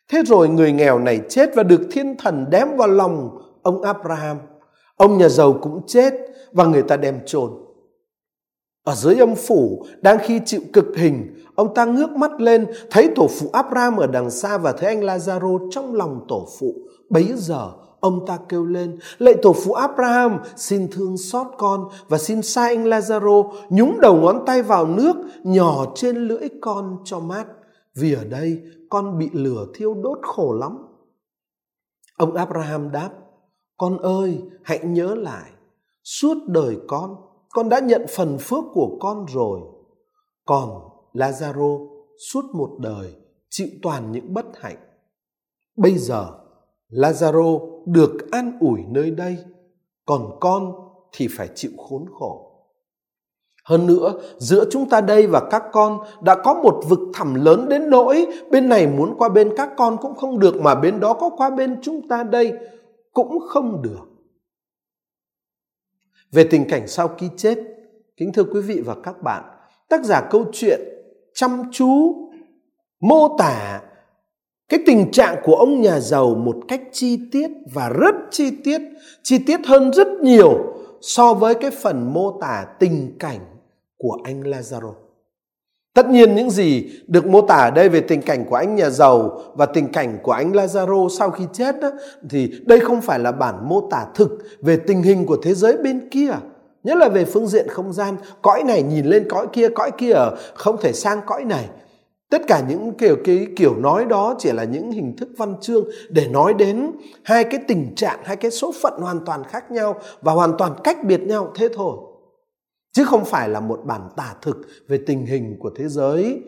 thế 0.08 0.22
rồi 0.26 0.48
người 0.48 0.72
nghèo 0.72 0.98
này 0.98 1.20
chết 1.28 1.50
và 1.54 1.62
được 1.62 1.80
thiên 1.90 2.16
thần 2.16 2.46
đem 2.50 2.76
vào 2.76 2.88
lòng 2.88 3.38
ông 3.62 3.82
abraham 3.82 4.38
ông 4.96 5.18
nhà 5.18 5.28
giàu 5.28 5.58
cũng 5.62 5.80
chết 5.86 6.14
và 6.52 6.64
người 6.64 6.82
ta 6.82 6.96
đem 6.96 7.20
chôn 7.26 7.50
ở 8.84 8.94
dưới 8.94 9.14
âm 9.14 9.34
phủ 9.34 9.86
đang 10.00 10.19
khi 10.22 10.40
chịu 10.44 10.60
cực 10.72 10.86
hình 10.96 11.44
Ông 11.55 11.74
ta 11.74 11.84
ngước 11.84 12.10
mắt 12.10 12.40
lên, 12.40 12.67
thấy 12.90 13.10
tổ 13.14 13.29
phụ 13.29 13.50
Abraham 13.52 13.96
ở 13.96 14.06
đằng 14.06 14.31
xa 14.31 14.58
và 14.58 14.72
thấy 14.72 14.88
anh 14.88 15.00
Lazaro 15.00 15.70
trong 15.70 15.94
lòng 15.94 16.24
tổ 16.29 16.48
phụ. 16.58 16.74
Bấy 17.10 17.32
giờ, 17.36 17.70
ông 18.00 18.26
ta 18.26 18.38
kêu 18.48 18.64
lên, 18.64 18.98
lạy 19.19 19.34
tổ 19.43 19.52
phụ 19.52 19.72
Abraham, 19.72 20.38
xin 20.56 20.88
thương 20.90 21.17
xót 21.17 21.46
con 21.58 21.88
và 22.08 22.19
xin 22.19 22.43
sai 22.43 22.76
anh 22.76 22.84
Lazaro 22.84 23.52
nhúng 23.70 24.00
đầu 24.00 24.17
ngón 24.17 24.43
tay 24.46 24.62
vào 24.62 24.86
nước 24.86 25.17
nhỏ 25.44 25.93
trên 25.94 26.17
lưỡi 26.17 26.48
con 26.60 26.96
cho 27.05 27.19
mát. 27.19 27.44
Vì 27.94 28.14
ở 28.14 28.24
đây 28.24 28.60
con 28.94 29.19
bị 29.19 29.31
lửa 29.32 29.67
thiêu 29.74 29.94
đốt 29.94 30.19
khổ 30.22 30.53
lắm. 30.53 30.86
Ông 32.17 32.34
Abraham 32.34 32.91
đáp, 32.91 33.10
con 33.77 33.98
ơi, 33.98 34.43
hãy 34.63 34.79
nhớ 34.84 35.15
lại, 35.15 35.51
suốt 36.05 36.34
đời 36.46 36.79
con, 36.89 37.17
con 37.51 37.69
đã 37.69 37.81
nhận 37.81 38.06
phần 38.17 38.39
phước 38.41 38.65
của 38.72 38.98
con 39.01 39.27
rồi. 39.29 39.60
Còn 40.44 40.89
Lazaro 41.13 41.89
suốt 42.31 42.44
một 42.53 42.77
đời 42.79 43.15
chịu 43.51 43.69
toàn 43.82 44.13
những 44.13 44.34
bất 44.34 44.46
hạnh. 44.55 44.79
Bây 45.77 45.98
giờ 45.98 46.31
Lazaro 46.91 47.82
được 47.86 48.31
an 48.31 48.58
ủi 48.60 48.81
nơi 48.89 49.10
đây, 49.10 49.39
còn 50.06 50.36
con 50.41 50.72
thì 51.13 51.29
phải 51.31 51.48
chịu 51.55 51.70
khốn 51.79 52.06
khổ. 52.19 52.44
Hơn 53.64 53.86
nữa, 53.86 54.12
giữa 54.38 54.64
chúng 54.70 54.88
ta 54.88 55.00
đây 55.00 55.26
và 55.26 55.40
các 55.50 55.62
con 55.72 55.98
đã 56.22 56.34
có 56.34 56.54
một 56.54 56.84
vực 56.88 56.98
thẳm 57.14 57.34
lớn 57.34 57.68
đến 57.68 57.90
nỗi 57.90 58.26
bên 58.50 58.68
này 58.68 58.86
muốn 58.86 59.14
qua 59.18 59.28
bên 59.28 59.52
các 59.56 59.70
con 59.76 59.96
cũng 60.00 60.14
không 60.14 60.38
được 60.38 60.56
mà 60.56 60.74
bên 60.74 61.00
đó 61.00 61.12
có 61.12 61.30
qua 61.36 61.50
bên 61.50 61.76
chúng 61.82 62.08
ta 62.08 62.22
đây 62.22 62.52
cũng 63.12 63.38
không 63.48 63.82
được. 63.82 64.04
Về 66.32 66.44
tình 66.50 66.68
cảnh 66.68 66.88
sau 66.88 67.08
khi 67.08 67.28
chết, 67.36 67.58
kính 68.16 68.32
thưa 68.32 68.44
quý 68.44 68.60
vị 68.60 68.80
và 68.86 68.94
các 69.02 69.22
bạn, 69.22 69.44
tác 69.88 70.04
giả 70.04 70.20
câu 70.30 70.44
chuyện 70.52 70.80
chăm 71.34 71.62
chú 71.72 72.14
mô 73.00 73.36
tả 73.38 73.82
cái 74.68 74.80
tình 74.86 75.12
trạng 75.12 75.36
của 75.44 75.54
ông 75.54 75.80
nhà 75.80 76.00
giàu 76.00 76.34
một 76.34 76.56
cách 76.68 76.82
chi 76.92 77.20
tiết 77.32 77.50
và 77.74 77.88
rất 77.88 78.14
chi 78.30 78.50
tiết 78.64 78.80
chi 79.22 79.38
tiết 79.38 79.60
hơn 79.66 79.92
rất 79.92 80.08
nhiều 80.08 80.74
so 81.00 81.34
với 81.34 81.54
cái 81.54 81.70
phần 81.70 82.12
mô 82.14 82.40
tả 82.40 82.66
tình 82.78 83.16
cảnh 83.18 83.40
của 84.05 84.19
anh 84.25 84.41
Lazaro. 84.41 84.93
Tất 85.94 86.08
nhiên 86.08 86.34
những 86.34 86.51
gì 86.51 86.91
được 87.06 87.27
mô 87.27 87.41
tả 87.41 87.56
ở 87.56 87.70
đây 87.70 87.89
về 87.89 88.01
tình 88.01 88.23
cảnh 88.23 88.44
của 88.44 88.56
anh 88.56 88.77
nhà 88.77 88.91
giàu 88.91 89.41
và 89.55 89.67
tình 89.67 89.93
cảnh 89.93 90.19
của 90.23 90.32
anh 90.32 90.53
Lazaro 90.53 91.08
sau 91.08 91.31
khi 91.31 91.44
chết 91.53 91.81
đó, 91.81 91.91
thì 92.31 92.53
đây 92.67 92.81
không 92.81 93.01
phải 93.01 93.19
là 93.19 93.32
bản 93.32 93.69
mô 93.69 93.89
tả 93.91 94.06
thực 94.15 94.39
về 94.61 94.77
tình 94.77 95.03
hình 95.03 95.27
của 95.27 95.37
thế 95.43 95.55
giới 95.55 95.77
bên 95.77 96.08
kia. 96.11 96.31
Nhất 96.82 96.96
là 96.96 97.08
về 97.08 97.25
phương 97.25 97.46
diện 97.46 97.69
không 97.69 97.93
gian, 97.93 98.17
cõi 98.43 98.63
này 98.63 98.82
nhìn 98.82 99.06
lên 99.06 99.27
cõi 99.29 99.46
kia, 99.53 99.69
cõi 99.69 99.91
kia 99.99 100.15
không 100.55 100.77
thể 100.81 100.93
sang 100.93 101.20
cõi 101.27 101.44
này. 101.44 101.69
Tất 102.31 102.43
cả 102.49 102.63
những 102.69 102.93
kiểu 102.93 103.17
cái 103.25 103.46
kiểu 103.56 103.77
nói 103.77 104.05
đó 104.05 104.34
chỉ 104.39 104.53
là 104.53 104.65
những 104.65 104.93
hình 104.93 105.17
thức 105.17 105.29
văn 105.37 105.55
chương 105.61 105.84
để 106.08 106.27
nói 106.29 106.55
đến 106.55 106.91
hai 107.23 107.44
cái 107.44 107.61
tình 107.69 107.94
trạng, 107.96 108.19
hai 108.25 108.37
cái 108.37 108.51
số 108.51 108.73
phận 108.82 109.01
hoàn 109.01 109.25
toàn 109.25 109.44
khác 109.44 109.70
nhau 109.70 110.01
và 110.20 110.32
hoàn 110.32 110.53
toàn 110.58 110.73
cách 110.84 111.05
biệt 111.05 111.20
nhau 111.20 111.53
thế 111.55 111.69
thôi 111.75 111.96
chứ 112.94 113.05
không 113.05 113.24
phải 113.24 113.48
là 113.48 113.60
một 113.60 113.81
bản 113.84 114.08
tả 114.17 114.34
thực 114.43 114.56
về 114.89 115.01
tình 115.06 115.27
hình 115.27 115.56
của 115.60 115.70
thế 115.77 115.89
giới 115.89 116.43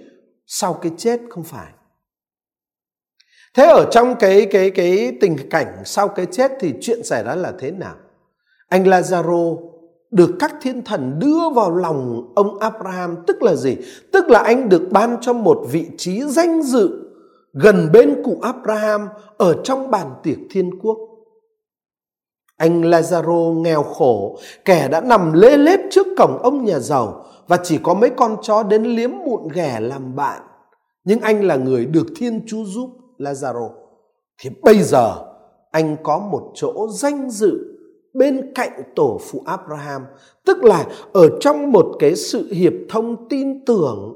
sau 0.47 0.75
cái 0.75 0.93
chết, 0.97 1.21
không 1.31 1.45
phải. 1.45 1.73
Thế 3.55 3.67
ở 3.67 3.89
trong 3.91 4.15
cái 4.19 4.47
cái 4.51 4.71
cái 4.71 5.17
tình 5.21 5.37
cảnh 5.51 5.83
sau 5.85 6.09
cái 6.09 6.27
chết 6.27 6.53
thì 6.61 6.75
chuyện 6.81 7.05
xảy 7.05 7.25
ra 7.25 7.35
là 7.35 7.53
thế 7.59 7.71
nào? 7.71 7.95
Anh 8.69 8.85
Lazaro 8.85 9.71
được 10.11 10.31
các 10.39 10.55
thiên 10.63 10.85
thần 10.85 11.19
đưa 11.19 11.51
vào 11.55 11.77
lòng 11.77 12.33
ông 12.35 12.59
Abraham, 12.59 13.17
tức 13.27 13.43
là 13.43 13.55
gì? 13.55 13.77
Tức 14.13 14.31
là 14.31 14.39
anh 14.39 14.69
được 14.69 14.83
ban 14.91 15.17
cho 15.21 15.33
một 15.33 15.67
vị 15.71 15.87
trí 15.99 16.23
danh 16.23 16.63
dự 16.63 17.13
gần 17.53 17.89
bên 17.93 18.23
cụ 18.25 18.39
Abraham 18.43 19.09
ở 19.37 19.63
trong 19.65 19.91
bàn 19.91 20.11
tiệc 20.23 20.39
thiên 20.51 20.71
quốc 20.83 20.99
anh 22.57 22.83
Lazaro 22.83 23.53
nghèo 23.63 23.83
khổ, 23.83 24.39
kẻ 24.65 24.89
đã 24.89 25.01
nằm 25.01 25.33
lê 25.33 25.57
lết 25.57 25.81
trước 25.91 26.07
cổng 26.19 26.39
ông 26.43 26.65
nhà 26.65 26.79
giàu 26.79 27.25
và 27.49 27.59
chỉ 27.63 27.79
có 27.83 27.95
mấy 27.95 28.11
con 28.11 28.37
chó 28.43 28.63
đến 28.63 28.85
liếm 28.85 29.11
mụn 29.11 29.49
ghẻ 29.55 29.81
làm 29.81 30.17
bạn. 30.17 30.43
Nhưng 31.05 31.21
anh 31.21 31.45
là 31.45 31.57
người 31.57 31.87
được 31.87 32.07
Thiên 32.17 32.47
Chúa 32.47 32.65
giúp 32.65 32.91
Lazaro. 33.19 33.71
Thì 34.43 34.51
bây 34.63 34.83
giờ 34.83 35.15
anh 35.71 35.97
có 36.03 36.19
một 36.19 36.53
chỗ 36.55 36.89
danh 36.91 37.31
dự 37.31 37.77
bên 38.15 38.53
cạnh 38.55 38.83
tổ 38.95 39.21
phụ 39.31 39.43
Abraham, 39.47 40.03
tức 40.45 40.65
là 40.65 40.87
ở 41.13 41.29
trong 41.41 41.73
một 41.73 41.87
cái 41.99 42.17
sự 42.17 42.53
hiệp 42.53 42.73
thông 42.89 43.29
tin 43.29 43.65
tưởng 43.65 44.15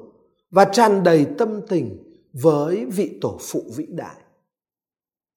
và 0.50 0.64
tràn 0.64 1.02
đầy 1.02 1.26
tâm 1.38 1.60
tình 1.68 1.98
với 2.32 2.84
vị 2.84 3.18
tổ 3.20 3.36
phụ 3.40 3.62
vĩ 3.76 3.86
đại. 3.88 4.16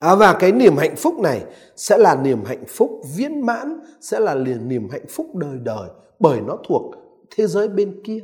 À, 0.04 0.16
và 0.16 0.34
cái 0.40 0.52
niềm 0.52 0.78
hạnh 0.78 0.96
phúc 0.96 1.20
này 1.20 1.44
sẽ 1.76 1.98
là 1.98 2.16
niềm 2.16 2.44
hạnh 2.46 2.64
phúc 2.68 3.02
viên 3.16 3.46
mãn, 3.46 3.80
sẽ 4.02 4.20
là 4.20 4.36
liền 4.36 4.68
niềm 4.68 4.90
hạnh 4.90 5.06
phúc 5.10 5.36
đời 5.36 5.58
đời 5.64 5.90
bởi 6.20 6.42
nó 6.42 6.58
thuộc 6.68 6.82
thế 7.36 7.48
giới 7.48 7.68
bên 7.68 8.02
kia. 8.04 8.20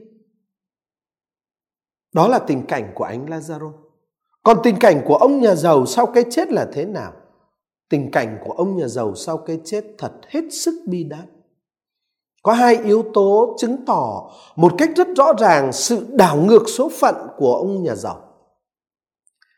Đó 2.13 2.27
là 2.27 2.39
tình 2.39 2.65
cảnh 2.65 2.91
của 2.95 3.03
anh 3.03 3.25
Lazaro. 3.25 3.71
Còn 4.43 4.57
tình 4.63 4.75
cảnh 4.79 5.01
của 5.05 5.15
ông 5.15 5.41
nhà 5.41 5.55
giàu 5.55 5.85
sau 5.85 6.05
cái 6.05 6.23
chết 6.31 6.51
là 6.51 6.67
thế 6.73 6.85
nào? 6.85 7.13
Tình 7.89 8.11
cảnh 8.11 8.37
của 8.45 8.51
ông 8.51 8.77
nhà 8.77 8.87
giàu 8.87 9.15
sau 9.15 9.37
cái 9.37 9.59
chết 9.65 9.85
thật 9.97 10.11
hết 10.27 10.43
sức 10.51 10.83
bi 10.87 11.03
đát. 11.03 11.25
Có 12.43 12.53
hai 12.53 12.77
yếu 12.77 13.03
tố 13.13 13.55
chứng 13.59 13.85
tỏ 13.85 14.31
một 14.55 14.73
cách 14.77 14.89
rất 14.95 15.07
rõ 15.15 15.33
ràng 15.39 15.73
sự 15.73 16.07
đảo 16.09 16.37
ngược 16.37 16.63
số 16.67 16.89
phận 16.99 17.15
của 17.37 17.55
ông 17.55 17.83
nhà 17.83 17.95
giàu. 17.95 18.21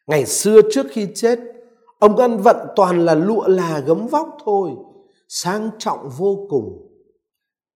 Ngày 0.08 0.26
xưa 0.26 0.62
trước 0.72 0.86
khi 0.92 1.08
chết, 1.16 1.40
Ông 2.02 2.18
ăn 2.18 2.38
vận 2.38 2.58
toàn 2.76 3.06
là 3.06 3.16
lụa 3.16 3.48
là 3.48 3.80
gấm 3.80 4.08
vóc 4.08 4.38
thôi, 4.46 4.72
sang 5.28 5.70
trọng 5.78 6.10
vô 6.18 6.48
cùng. 6.50 6.88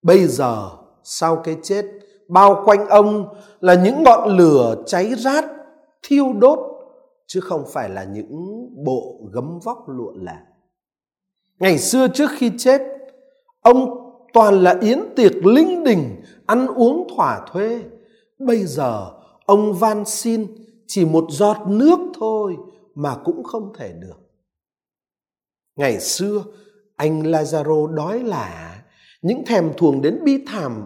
Bây 0.02 0.26
giờ 0.26 0.70
sau 1.04 1.36
cái 1.36 1.56
chết, 1.62 1.86
bao 2.28 2.62
quanh 2.64 2.86
ông 2.88 3.34
là 3.60 3.74
những 3.74 4.02
ngọn 4.02 4.36
lửa 4.36 4.82
cháy 4.86 5.14
rát, 5.14 5.44
thiêu 6.02 6.32
đốt, 6.32 6.58
chứ 7.26 7.40
không 7.40 7.64
phải 7.72 7.88
là 7.88 8.04
những 8.04 8.60
bộ 8.84 9.20
gấm 9.32 9.58
vóc 9.64 9.88
lụa 9.88 10.12
là. 10.14 10.42
Ngày 11.58 11.78
xưa 11.78 12.08
trước 12.08 12.30
khi 12.36 12.50
chết, 12.58 12.82
ông 13.60 14.10
toàn 14.32 14.62
là 14.62 14.78
yến 14.80 15.00
tiệc 15.16 15.46
linh 15.46 15.84
đình, 15.84 16.22
ăn 16.46 16.66
uống 16.66 17.08
thỏa 17.16 17.46
thuê. 17.52 17.82
Bây 18.38 18.64
giờ 18.64 19.10
ông 19.46 19.74
van 19.74 20.04
xin 20.04 20.46
chỉ 20.86 21.04
một 21.04 21.24
giọt 21.28 21.56
nước 21.66 21.98
thôi 22.20 22.56
mà 22.96 23.16
cũng 23.24 23.44
không 23.44 23.72
thể 23.78 23.92
được. 23.92 24.16
Ngày 25.76 26.00
xưa, 26.00 26.44
anh 26.96 27.22
Lazaro 27.22 27.94
đói 27.94 28.20
lạ, 28.20 28.82
những 29.22 29.44
thèm 29.46 29.72
thuồng 29.76 30.02
đến 30.02 30.18
bi 30.24 30.44
thảm. 30.46 30.84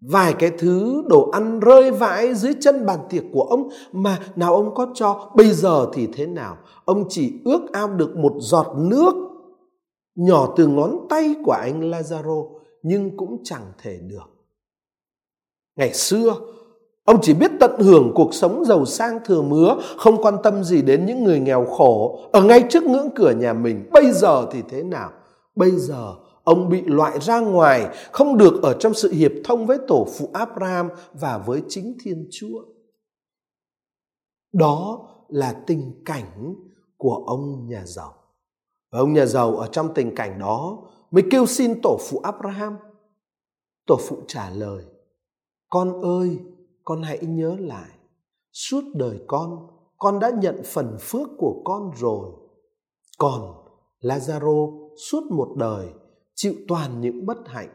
Vài 0.00 0.34
cái 0.38 0.50
thứ 0.58 1.02
đồ 1.08 1.30
ăn 1.30 1.60
rơi 1.60 1.90
vãi 1.90 2.34
dưới 2.34 2.54
chân 2.60 2.86
bàn 2.86 2.98
tiệc 3.10 3.24
của 3.32 3.42
ông 3.42 3.68
mà 3.92 4.18
nào 4.36 4.54
ông 4.54 4.74
có 4.74 4.92
cho, 4.94 5.32
bây 5.36 5.52
giờ 5.52 5.90
thì 5.94 6.08
thế 6.12 6.26
nào? 6.26 6.58
Ông 6.84 7.04
chỉ 7.08 7.40
ước 7.44 7.72
ao 7.72 7.88
được 7.88 8.16
một 8.16 8.32
giọt 8.38 8.74
nước 8.76 9.14
nhỏ 10.14 10.54
từ 10.56 10.66
ngón 10.66 11.06
tay 11.08 11.34
của 11.44 11.52
anh 11.52 11.90
Lazaro 11.90 12.60
nhưng 12.82 13.16
cũng 13.16 13.40
chẳng 13.44 13.72
thể 13.78 13.98
được. 13.98 14.30
Ngày 15.76 15.94
xưa, 15.94 16.36
Ông 17.10 17.18
chỉ 17.22 17.34
biết 17.34 17.50
tận 17.60 17.80
hưởng 17.80 18.12
cuộc 18.14 18.34
sống 18.34 18.64
giàu 18.64 18.84
sang 18.84 19.18
thừa 19.24 19.42
mứa, 19.42 19.76
không 19.96 20.22
quan 20.22 20.36
tâm 20.42 20.64
gì 20.64 20.82
đến 20.82 21.06
những 21.06 21.24
người 21.24 21.40
nghèo 21.40 21.66
khổ 21.66 22.20
ở 22.32 22.42
ngay 22.42 22.64
trước 22.70 22.82
ngưỡng 22.82 23.08
cửa 23.14 23.30
nhà 23.30 23.52
mình. 23.52 23.88
Bây 23.92 24.12
giờ 24.12 24.46
thì 24.52 24.62
thế 24.68 24.82
nào? 24.82 25.12
Bây 25.54 25.70
giờ 25.70 26.14
ông 26.44 26.68
bị 26.68 26.82
loại 26.82 27.20
ra 27.20 27.40
ngoài, 27.40 27.88
không 28.12 28.38
được 28.38 28.62
ở 28.62 28.76
trong 28.80 28.94
sự 28.94 29.12
hiệp 29.12 29.32
thông 29.44 29.66
với 29.66 29.78
tổ 29.88 30.06
phụ 30.18 30.30
Abraham 30.32 30.88
và 31.12 31.38
với 31.38 31.62
chính 31.68 31.96
Thiên 32.02 32.28
Chúa. 32.30 32.64
Đó 34.52 35.08
là 35.28 35.54
tình 35.66 36.02
cảnh 36.04 36.54
của 36.96 37.24
ông 37.26 37.68
nhà 37.68 37.82
giàu. 37.86 38.14
Và 38.92 38.98
ông 38.98 39.12
nhà 39.12 39.26
giàu 39.26 39.56
ở 39.56 39.68
trong 39.72 39.94
tình 39.94 40.14
cảnh 40.14 40.38
đó 40.38 40.78
mới 41.10 41.24
kêu 41.30 41.46
xin 41.46 41.80
tổ 41.82 41.98
phụ 42.00 42.18
Abraham. 42.18 42.76
Tổ 43.86 43.96
phụ 44.08 44.16
trả 44.28 44.50
lời, 44.50 44.84
con 45.70 46.02
ơi, 46.02 46.38
con 46.84 47.02
hãy 47.02 47.18
nhớ 47.18 47.56
lại. 47.60 47.90
Suốt 48.52 48.84
đời 48.94 49.20
con 49.26 49.66
con 50.00 50.18
đã 50.18 50.30
nhận 50.30 50.62
phần 50.64 50.96
phước 51.00 51.28
của 51.38 51.62
con 51.64 51.90
rồi. 51.96 52.30
Còn 53.18 53.54
lazaro 54.00 54.88
suốt 54.96 55.22
một 55.30 55.54
đời 55.56 55.88
chịu 56.34 56.54
toàn 56.68 57.00
những 57.00 57.26
bất 57.26 57.38
hạnh. 57.48 57.68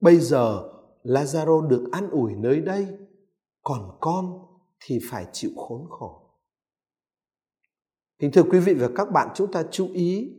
Bây 0.00 0.16
giờ 0.16 0.70
lazaro 1.04 1.68
được 1.68 1.88
an 1.92 2.10
ủi 2.10 2.34
nơi 2.34 2.60
đây, 2.60 2.86
còn 3.62 3.98
con 4.00 4.38
thì 4.84 4.98
phải 5.10 5.26
chịu 5.32 5.50
khốn 5.56 5.86
khổ. 5.90 6.22
Kính 8.18 8.30
thưa 8.32 8.42
quý 8.42 8.58
vị 8.58 8.74
và 8.74 8.88
các 8.94 9.10
bạn, 9.12 9.28
chúng 9.34 9.52
ta 9.52 9.64
chú 9.70 9.88
ý, 9.92 10.32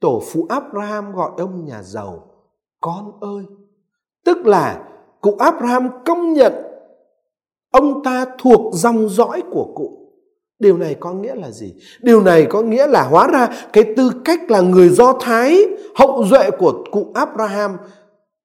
Tổ 0.00 0.22
phụ 0.32 0.46
Abraham 0.48 1.12
gọi 1.12 1.30
ông 1.36 1.64
nhà 1.64 1.82
giàu, 1.82 2.30
Con 2.80 3.20
ơi! 3.20 3.44
Tức 4.24 4.38
là 4.46 4.88
cụ 5.20 5.36
Abraham 5.38 5.88
công 6.06 6.32
nhận 6.32 6.67
ông 7.70 8.02
ta 8.02 8.26
thuộc 8.38 8.74
dòng 8.74 9.08
dõi 9.08 9.42
của 9.50 9.72
cụ. 9.74 9.98
Điều 10.58 10.76
này 10.76 10.96
có 11.00 11.12
nghĩa 11.12 11.34
là 11.34 11.50
gì? 11.50 11.74
Điều 12.02 12.20
này 12.20 12.46
có 12.50 12.62
nghĩa 12.62 12.86
là 12.86 13.02
hóa 13.02 13.26
ra 13.26 13.48
cái 13.72 13.84
tư 13.96 14.10
cách 14.24 14.50
là 14.50 14.60
người 14.60 14.88
do 14.88 15.12
thái, 15.20 15.66
hậu 15.94 16.24
duệ 16.24 16.50
của 16.50 16.84
cụ 16.90 17.12
abraham 17.14 17.76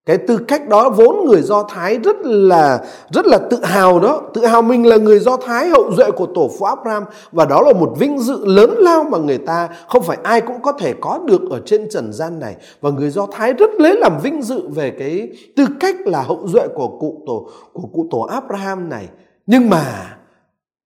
cái 0.06 0.18
tư 0.18 0.38
cách 0.48 0.68
đó 0.68 0.90
vốn 0.90 1.26
người 1.26 1.42
do 1.42 1.64
thái 1.64 1.98
rất 1.98 2.16
là 2.24 2.84
rất 3.14 3.26
là 3.26 3.38
tự 3.38 3.64
hào 3.64 4.00
đó. 4.00 4.22
Tự 4.34 4.46
hào 4.46 4.62
mình 4.62 4.86
là 4.86 4.98
người 4.98 5.20
do 5.20 5.38
thái, 5.38 5.70
hậu 5.70 5.92
duệ 5.94 6.12
của 6.12 6.28
tổ 6.36 6.50
phụ 6.60 6.66
abraham. 6.66 7.04
Và 7.32 7.46
đó 7.46 7.62
là 7.62 7.74
một 7.74 7.94
vinh 8.00 8.20
dự 8.20 8.46
lớn 8.46 8.76
lao 8.78 9.04
mà 9.04 9.18
người 9.18 9.38
ta 9.38 9.70
không 9.88 10.04
phải 10.04 10.18
ai 10.24 10.42
cũng 10.42 10.62
có 10.62 10.72
thể 10.72 10.94
có 11.02 11.20
được 11.26 11.42
ở 11.50 11.62
trên 11.66 11.90
trần 11.90 12.14
gian 12.14 12.40
này. 12.40 12.56
Và 12.82 12.90
người 12.90 13.10
do 13.10 13.28
thái 13.32 13.54
rất 13.54 13.72
lấy 13.80 13.96
làm 13.96 14.20
vinh 14.24 14.42
dự 14.42 14.68
về 14.68 14.92
cái 15.00 15.30
tư 15.56 15.66
cách 15.80 15.96
là 16.06 16.22
hậu 16.22 16.48
duệ 16.48 16.68
của 16.76 16.88
cụ 16.88 17.24
tổ, 17.28 17.50
của 17.74 17.88
cụ 17.94 18.08
tổ 18.12 18.20
abraham 18.20 18.90
này. 18.90 19.08
Nhưng 19.48 19.70
mà, 19.70 20.16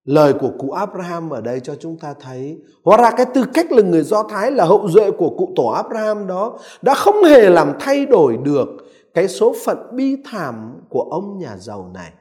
lời 0.06 0.34
của 0.34 0.50
cụ 0.60 0.72
Abraham 0.72 1.30
ở 1.30 1.42
đây 1.42 1.60
cho 1.60 1.76
chúng 1.80 1.98
ta 1.98 2.14
thấy, 2.22 2.58
hóa 2.84 2.98
ra 2.98 3.12
cái 3.12 3.26
tư 3.34 3.44
cách 3.54 3.72
là 3.72 3.82
người 3.82 4.04
Do 4.04 4.24
Thái 4.24 4.52
là 4.52 4.66
hậu 4.66 4.88
duệ 4.90 5.12
của 5.12 5.30
cụ 5.30 5.50
tổ 5.56 5.68
Abraham 5.68 6.28
đó, 6.28 6.58
đã 6.82 6.94
không 6.94 7.24
hề 7.24 7.50
làm 7.50 7.74
thay 7.80 8.06
đổi 8.06 8.38
được 8.44 8.68
cái 9.14 9.28
số 9.28 9.56
phận 9.66 9.78
bi 9.96 10.16
thảm 10.26 10.82
của 10.90 11.02
ông 11.02 11.38
nhà 11.38 11.58
giàu 11.58 11.92
này. 11.94 12.14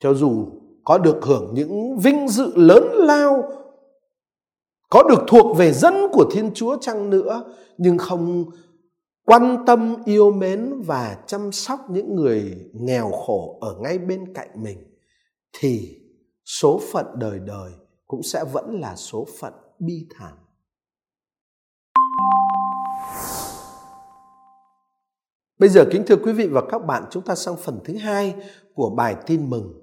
Cho 0.00 0.14
dù 0.14 0.46
có 0.84 0.98
được 0.98 1.16
hưởng 1.22 1.54
những 1.54 1.98
vinh 1.98 2.28
dự 2.28 2.52
lớn 2.56 2.84
lao, 2.94 3.42
có 4.90 5.02
được 5.02 5.24
thuộc 5.28 5.56
về 5.56 5.72
dân 5.72 5.94
của 6.12 6.24
Thiên 6.32 6.50
Chúa 6.54 6.76
chăng 6.80 7.10
nữa, 7.10 7.54
nhưng 7.78 7.98
không 7.98 8.44
quan 9.24 9.64
tâm 9.66 9.96
yêu 10.04 10.32
mến 10.32 10.82
và 10.86 11.18
chăm 11.26 11.52
sóc 11.52 11.80
những 11.90 12.14
người 12.14 12.70
nghèo 12.72 13.10
khổ 13.10 13.58
ở 13.60 13.76
ngay 13.80 13.98
bên 13.98 14.34
cạnh 14.34 14.48
mình, 14.62 14.78
thì 15.58 16.00
số 16.44 16.80
phận 16.92 17.06
đời 17.18 17.38
đời 17.38 17.72
cũng 18.06 18.22
sẽ 18.22 18.44
vẫn 18.52 18.80
là 18.80 18.96
số 18.96 19.26
phận 19.40 19.52
bi 19.78 20.06
thảm 20.18 20.38
Bây 25.66 25.72
giờ 25.72 25.84
kính 25.90 26.04
thưa 26.06 26.16
quý 26.16 26.32
vị 26.32 26.46
và 26.46 26.62
các 26.70 26.86
bạn, 26.86 27.04
chúng 27.10 27.22
ta 27.22 27.34
sang 27.34 27.56
phần 27.56 27.78
thứ 27.84 27.96
hai 27.96 28.34
của 28.74 28.90
bài 28.90 29.16
tin 29.26 29.50
mừng. 29.50 29.74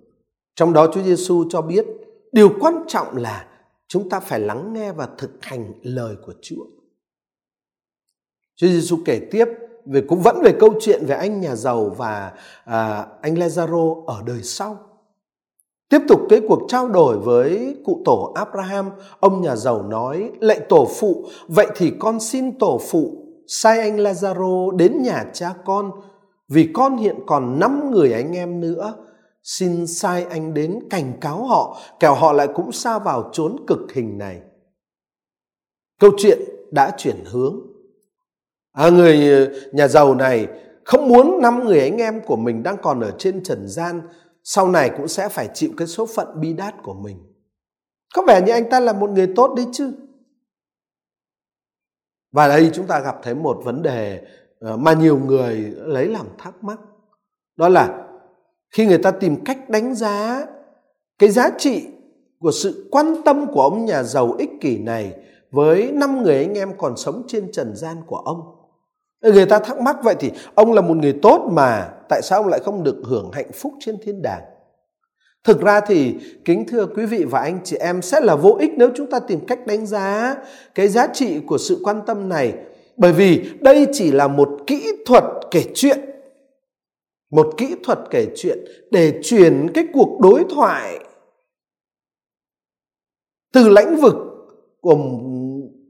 Trong 0.55 0.73
đó 0.73 0.87
Chúa 0.93 1.03
Giêsu 1.03 1.43
cho 1.49 1.61
biết 1.61 1.85
điều 2.31 2.49
quan 2.59 2.83
trọng 2.87 3.17
là 3.17 3.47
chúng 3.87 4.09
ta 4.09 4.19
phải 4.19 4.39
lắng 4.39 4.73
nghe 4.73 4.91
và 4.91 5.09
thực 5.17 5.31
hành 5.41 5.73
lời 5.81 6.15
của 6.25 6.33
Chúa. 6.41 6.65
Chúa 8.55 8.67
Giêsu 8.67 8.97
kể 9.05 9.27
tiếp 9.31 9.45
về 9.85 10.01
cũng 10.01 10.21
vẫn 10.21 10.41
về 10.43 10.53
câu 10.59 10.69
chuyện 10.79 11.05
về 11.05 11.15
anh 11.15 11.41
nhà 11.41 11.55
giàu 11.55 11.89
và 11.89 12.33
à, 12.65 13.07
anh 13.21 13.35
Lazaro 13.35 14.05
ở 14.05 14.23
đời 14.25 14.43
sau. 14.43 14.77
Tiếp 15.89 15.99
tục 16.07 16.21
cái 16.29 16.41
cuộc 16.47 16.61
trao 16.67 16.87
đổi 16.87 17.17
với 17.17 17.77
cụ 17.85 18.01
tổ 18.05 18.33
Abraham, 18.35 18.89
ông 19.19 19.41
nhà 19.41 19.55
giàu 19.55 19.83
nói, 19.83 20.31
lạy 20.39 20.59
tổ 20.69 20.87
phụ, 20.99 21.25
vậy 21.47 21.67
thì 21.75 21.91
con 21.99 22.19
xin 22.19 22.59
tổ 22.59 22.81
phụ 22.89 23.22
sai 23.47 23.79
anh 23.79 23.97
Lazaro 23.97 24.71
đến 24.71 25.01
nhà 25.03 25.25
cha 25.33 25.53
con, 25.65 25.91
vì 26.49 26.69
con 26.73 26.97
hiện 26.97 27.15
còn 27.27 27.59
năm 27.59 27.91
người 27.91 28.13
anh 28.13 28.35
em 28.35 28.59
nữa, 28.59 28.93
xin 29.43 29.87
sai 29.87 30.25
anh 30.29 30.53
đến 30.53 30.79
cảnh 30.89 31.13
cáo 31.21 31.45
họ, 31.45 31.77
kẻo 31.99 32.15
họ 32.15 32.33
lại 32.33 32.47
cũng 32.55 32.71
xa 32.71 32.99
vào 32.99 33.29
chốn 33.33 33.55
cực 33.67 33.93
hình 33.93 34.17
này. 34.17 34.41
Câu 35.99 36.11
chuyện 36.17 36.39
đã 36.71 36.91
chuyển 36.97 37.23
hướng. 37.25 37.59
À, 38.71 38.89
người 38.89 39.29
ờ, 39.29 39.53
nhà 39.71 39.87
giàu 39.87 40.15
này 40.15 40.47
không 40.85 41.07
muốn 41.07 41.41
năm 41.41 41.65
người 41.65 41.79
anh 41.79 41.97
em 41.97 42.21
của 42.25 42.35
mình 42.35 42.63
đang 42.63 42.77
còn 42.81 43.01
ở 43.01 43.11
trên 43.17 43.43
trần 43.43 43.67
gian 43.67 44.01
sau 44.43 44.67
này 44.67 44.91
cũng 44.97 45.07
sẽ 45.07 45.29
phải 45.29 45.49
chịu 45.53 45.69
cái 45.77 45.87
số 45.87 46.05
phận 46.05 46.27
bi 46.39 46.53
đát 46.53 46.73
của 46.83 46.93
mình. 46.93 47.17
Có 48.15 48.23
vẻ 48.27 48.41
như 48.41 48.51
anh 48.51 48.69
ta 48.69 48.79
là 48.79 48.93
một 48.93 49.09
người 49.09 49.33
tốt 49.35 49.53
đấy 49.57 49.65
chứ. 49.71 49.91
Và 52.33 52.47
đây 52.47 52.69
chúng 52.73 52.87
ta 52.87 52.99
gặp 52.99 53.15
thấy 53.23 53.35
một 53.35 53.57
vấn 53.63 53.81
đề 53.81 54.21
ờ, 54.59 54.77
mà 54.77 54.93
nhiều 54.93 55.19
người 55.25 55.55
lấy 55.75 56.07
làm 56.07 56.25
thắc 56.37 56.63
mắc. 56.63 56.79
Đó 57.57 57.69
là 57.69 58.07
khi 58.71 58.85
người 58.85 58.97
ta 58.97 59.11
tìm 59.11 59.43
cách 59.45 59.69
đánh 59.69 59.95
giá 59.95 60.45
cái 61.19 61.29
giá 61.29 61.49
trị 61.57 61.87
của 62.39 62.51
sự 62.51 62.87
quan 62.91 63.15
tâm 63.25 63.45
của 63.53 63.61
ông 63.61 63.85
nhà 63.85 64.03
giàu 64.03 64.35
ích 64.37 64.49
kỷ 64.61 64.77
này 64.77 65.13
với 65.51 65.91
năm 65.91 66.23
người 66.23 66.37
anh 66.37 66.53
em 66.53 66.77
còn 66.77 66.97
sống 66.97 67.23
trên 67.27 67.51
trần 67.51 67.75
gian 67.75 67.97
của 68.07 68.17
ông. 68.17 68.41
Người 69.21 69.45
ta 69.45 69.59
thắc 69.59 69.79
mắc 69.79 69.97
vậy 70.03 70.15
thì 70.19 70.31
ông 70.55 70.73
là 70.73 70.81
một 70.81 70.97
người 70.97 71.19
tốt 71.21 71.49
mà 71.51 71.89
tại 72.09 72.21
sao 72.21 72.39
ông 72.39 72.47
lại 72.47 72.59
không 72.59 72.83
được 72.83 73.01
hưởng 73.05 73.31
hạnh 73.33 73.51
phúc 73.53 73.73
trên 73.79 73.97
thiên 74.03 74.21
đàng? 74.21 74.43
Thực 75.43 75.61
ra 75.61 75.81
thì, 75.81 76.15
kính 76.45 76.65
thưa 76.67 76.85
quý 76.85 77.05
vị 77.05 77.23
và 77.23 77.39
anh 77.39 77.59
chị 77.63 77.77
em, 77.77 78.01
sẽ 78.01 78.21
là 78.21 78.35
vô 78.35 78.57
ích 78.59 78.71
nếu 78.77 78.89
chúng 78.95 79.09
ta 79.09 79.19
tìm 79.19 79.39
cách 79.47 79.67
đánh 79.67 79.85
giá 79.85 80.35
cái 80.75 80.87
giá 80.87 81.07
trị 81.13 81.39
của 81.47 81.57
sự 81.57 81.79
quan 81.83 82.01
tâm 82.07 82.29
này. 82.29 82.53
Bởi 82.97 83.13
vì 83.13 83.49
đây 83.59 83.87
chỉ 83.93 84.11
là 84.11 84.27
một 84.27 84.49
kỹ 84.67 84.91
thuật 85.05 85.23
kể 85.51 85.63
chuyện. 85.73 85.99
Một 87.31 87.53
kỹ 87.57 87.75
thuật 87.83 87.99
kể 88.09 88.27
chuyện 88.35 88.59
để 88.91 89.19
chuyển 89.23 89.71
cái 89.73 89.87
cuộc 89.93 90.19
đối 90.21 90.43
thoại 90.49 90.99
từ 93.53 93.69
lãnh 93.69 93.95
vực 93.95 94.15
của 94.81 94.97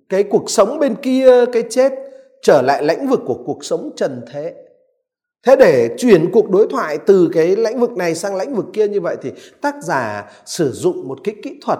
cái 0.09 0.23
cuộc 0.23 0.49
sống 0.49 0.79
bên 0.79 0.95
kia, 1.01 1.45
cái 1.53 1.63
chết 1.69 1.93
trở 2.41 2.61
lại 2.61 2.83
lãnh 2.83 3.07
vực 3.07 3.19
của 3.25 3.43
cuộc 3.45 3.65
sống 3.65 3.91
trần 3.95 4.21
thế 4.31 4.55
thế 5.45 5.55
để 5.55 5.95
chuyển 5.97 6.31
cuộc 6.31 6.49
đối 6.49 6.67
thoại 6.67 6.97
từ 6.97 7.29
cái 7.33 7.55
lãnh 7.55 7.79
vực 7.79 7.91
này 7.91 8.15
sang 8.15 8.35
lãnh 8.35 8.55
vực 8.55 8.65
kia 8.73 8.87
như 8.87 9.01
vậy 9.01 9.17
thì 9.21 9.31
tác 9.61 9.75
giả 9.83 10.31
sử 10.45 10.71
dụng 10.71 11.07
một 11.07 11.19
cái 11.23 11.35
kỹ 11.43 11.59
thuật 11.65 11.79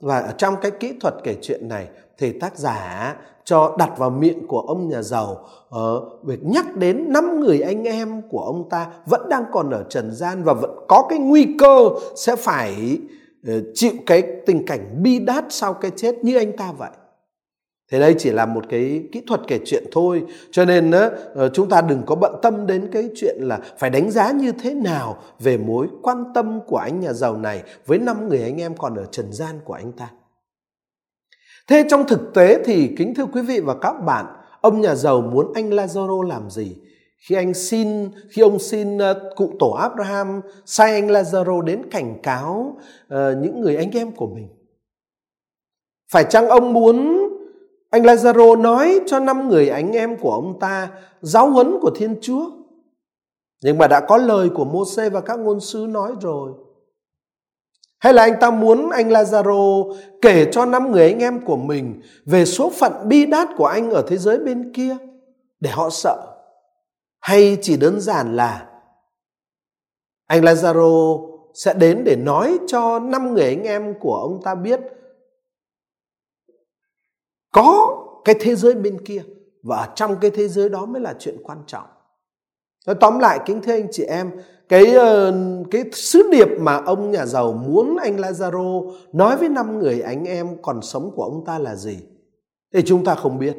và 0.00 0.20
ở 0.20 0.32
trong 0.38 0.54
cái 0.62 0.70
kỹ 0.70 0.92
thuật 1.00 1.14
kể 1.24 1.36
chuyện 1.42 1.68
này 1.68 1.88
thì 2.18 2.32
tác 2.38 2.58
giả 2.58 3.14
cho 3.44 3.76
đặt 3.78 3.98
vào 3.98 4.10
miệng 4.10 4.46
của 4.46 4.60
ông 4.60 4.88
nhà 4.88 5.02
giàu. 5.02 5.48
Uh, 5.76 6.24
việc 6.24 6.38
nhắc 6.42 6.76
đến 6.76 7.12
năm 7.12 7.40
người 7.40 7.60
anh 7.60 7.84
em 7.84 8.22
của 8.30 8.40
ông 8.40 8.68
ta 8.68 8.86
vẫn 9.06 9.28
đang 9.28 9.44
còn 9.52 9.70
ở 9.70 9.84
trần 9.88 10.12
gian 10.12 10.42
và 10.44 10.52
vẫn 10.52 10.70
có 10.88 11.06
cái 11.08 11.18
nguy 11.18 11.46
cơ 11.58 11.88
sẽ 12.16 12.36
phải 12.36 12.98
uh, 13.48 13.54
chịu 13.74 13.92
cái 14.06 14.22
tình 14.46 14.66
cảnh 14.66 15.02
bi 15.02 15.18
đát 15.18 15.44
sau 15.48 15.74
cái 15.74 15.90
chết 15.96 16.24
như 16.24 16.36
anh 16.36 16.56
ta 16.56 16.72
vậy. 16.78 16.90
Thế 17.94 18.00
đây 18.00 18.14
chỉ 18.18 18.30
là 18.30 18.46
một 18.46 18.64
cái 18.68 19.04
kỹ 19.12 19.22
thuật 19.26 19.40
kể 19.46 19.58
chuyện 19.64 19.84
thôi. 19.92 20.24
Cho 20.50 20.64
nên 20.64 20.90
ờ, 21.34 21.48
chúng 21.48 21.68
ta 21.68 21.80
đừng 21.80 22.02
có 22.06 22.14
bận 22.14 22.34
tâm 22.42 22.66
đến 22.66 22.88
cái 22.92 23.10
chuyện 23.16 23.36
là 23.40 23.60
phải 23.78 23.90
đánh 23.90 24.10
giá 24.10 24.32
như 24.32 24.52
thế 24.52 24.74
nào 24.74 25.16
về 25.40 25.58
mối 25.58 25.86
quan 26.02 26.24
tâm 26.34 26.60
của 26.66 26.76
anh 26.76 27.00
nhà 27.00 27.12
giàu 27.12 27.36
này 27.36 27.62
với 27.86 27.98
năm 27.98 28.28
người 28.28 28.42
anh 28.42 28.60
em 28.60 28.76
còn 28.76 28.94
ở 28.94 29.04
trần 29.10 29.32
gian 29.32 29.60
của 29.64 29.74
anh 29.74 29.92
ta. 29.92 30.10
Thế 31.68 31.84
trong 31.90 32.06
thực 32.06 32.34
tế 32.34 32.62
thì 32.64 32.94
kính 32.98 33.14
thưa 33.14 33.26
quý 33.26 33.42
vị 33.42 33.60
và 33.60 33.74
các 33.80 33.92
bạn, 33.92 34.26
ông 34.60 34.80
nhà 34.80 34.94
giàu 34.94 35.20
muốn 35.20 35.52
anh 35.54 35.70
Lazaro 35.70 36.22
làm 36.22 36.50
gì? 36.50 36.76
Khi 37.28 37.34
anh 37.34 37.54
xin, 37.54 38.10
khi 38.30 38.42
ông 38.42 38.58
xin 38.58 38.98
ờ, 38.98 39.30
cụ 39.36 39.52
tổ 39.58 39.70
Abraham 39.70 40.40
sai 40.66 40.92
anh 40.92 41.08
Lazaro 41.08 41.60
đến 41.60 41.82
cảnh 41.90 42.18
cáo 42.22 42.76
uh, 43.06 43.18
những 43.42 43.60
người 43.60 43.76
anh 43.76 43.90
em 43.90 44.10
của 44.10 44.26
mình. 44.26 44.48
Phải 46.12 46.24
chăng 46.30 46.48
ông 46.48 46.72
muốn 46.72 47.23
anh 47.94 48.02
Lazaro 48.02 48.60
nói 48.60 49.00
cho 49.06 49.20
năm 49.20 49.48
người 49.48 49.68
anh 49.68 49.92
em 49.92 50.16
của 50.16 50.30
ông 50.30 50.58
ta 50.58 50.90
giáo 51.20 51.50
huấn 51.50 51.78
của 51.80 51.90
Thiên 51.94 52.16
Chúa. 52.20 52.50
Nhưng 53.62 53.78
mà 53.78 53.86
đã 53.88 54.00
có 54.00 54.16
lời 54.16 54.48
của 54.54 54.64
Môse 54.64 55.10
và 55.10 55.20
các 55.20 55.38
ngôn 55.38 55.60
sứ 55.60 55.86
nói 55.88 56.12
rồi. 56.20 56.52
Hay 57.98 58.12
là 58.12 58.22
anh 58.22 58.36
ta 58.40 58.50
muốn 58.50 58.90
anh 58.90 59.08
Lazaro 59.08 59.94
kể 60.22 60.48
cho 60.52 60.64
năm 60.64 60.92
người 60.92 61.08
anh 61.08 61.18
em 61.18 61.44
của 61.44 61.56
mình 61.56 62.00
về 62.26 62.44
số 62.44 62.70
phận 62.70 62.92
bi 63.08 63.26
đát 63.26 63.48
của 63.56 63.66
anh 63.66 63.90
ở 63.90 64.04
thế 64.08 64.16
giới 64.16 64.38
bên 64.38 64.72
kia 64.72 64.96
để 65.60 65.70
họ 65.70 65.90
sợ? 65.90 66.36
Hay 67.20 67.58
chỉ 67.62 67.76
đơn 67.76 68.00
giản 68.00 68.36
là 68.36 68.66
anh 70.26 70.42
Lazaro 70.42 71.20
sẽ 71.54 71.74
đến 71.74 72.04
để 72.04 72.16
nói 72.16 72.58
cho 72.66 72.98
năm 72.98 73.34
người 73.34 73.44
anh 73.44 73.62
em 73.62 73.94
của 74.00 74.14
ông 74.14 74.40
ta 74.44 74.54
biết 74.54 74.80
có 77.54 78.04
cái 78.24 78.34
thế 78.40 78.54
giới 78.54 78.74
bên 78.74 79.04
kia 79.04 79.22
và 79.62 79.92
trong 79.94 80.16
cái 80.20 80.30
thế 80.30 80.48
giới 80.48 80.68
đó 80.68 80.86
mới 80.86 81.02
là 81.02 81.14
chuyện 81.18 81.36
quan 81.42 81.58
trọng. 81.66 81.86
Nói 82.86 82.96
tóm 83.00 83.18
lại 83.18 83.40
kính 83.46 83.60
thưa 83.62 83.72
anh 83.72 83.88
chị 83.90 84.02
em, 84.02 84.30
cái 84.68 84.94
ờ, 84.94 85.34
cái 85.70 85.84
sứ 85.92 86.30
điệp 86.32 86.48
mà 86.60 86.76
ông 86.76 87.10
nhà 87.10 87.26
giàu 87.26 87.52
muốn 87.52 87.96
anh 88.00 88.16
Lazaro 88.16 88.92
nói 89.12 89.36
với 89.36 89.48
năm 89.48 89.78
người 89.78 90.00
anh 90.00 90.24
em 90.24 90.62
còn 90.62 90.82
sống 90.82 91.10
của 91.16 91.22
ông 91.22 91.44
ta 91.46 91.58
là 91.58 91.76
gì 91.76 91.98
thì 92.74 92.82
chúng 92.82 93.04
ta 93.04 93.14
không 93.14 93.38
biết. 93.38 93.56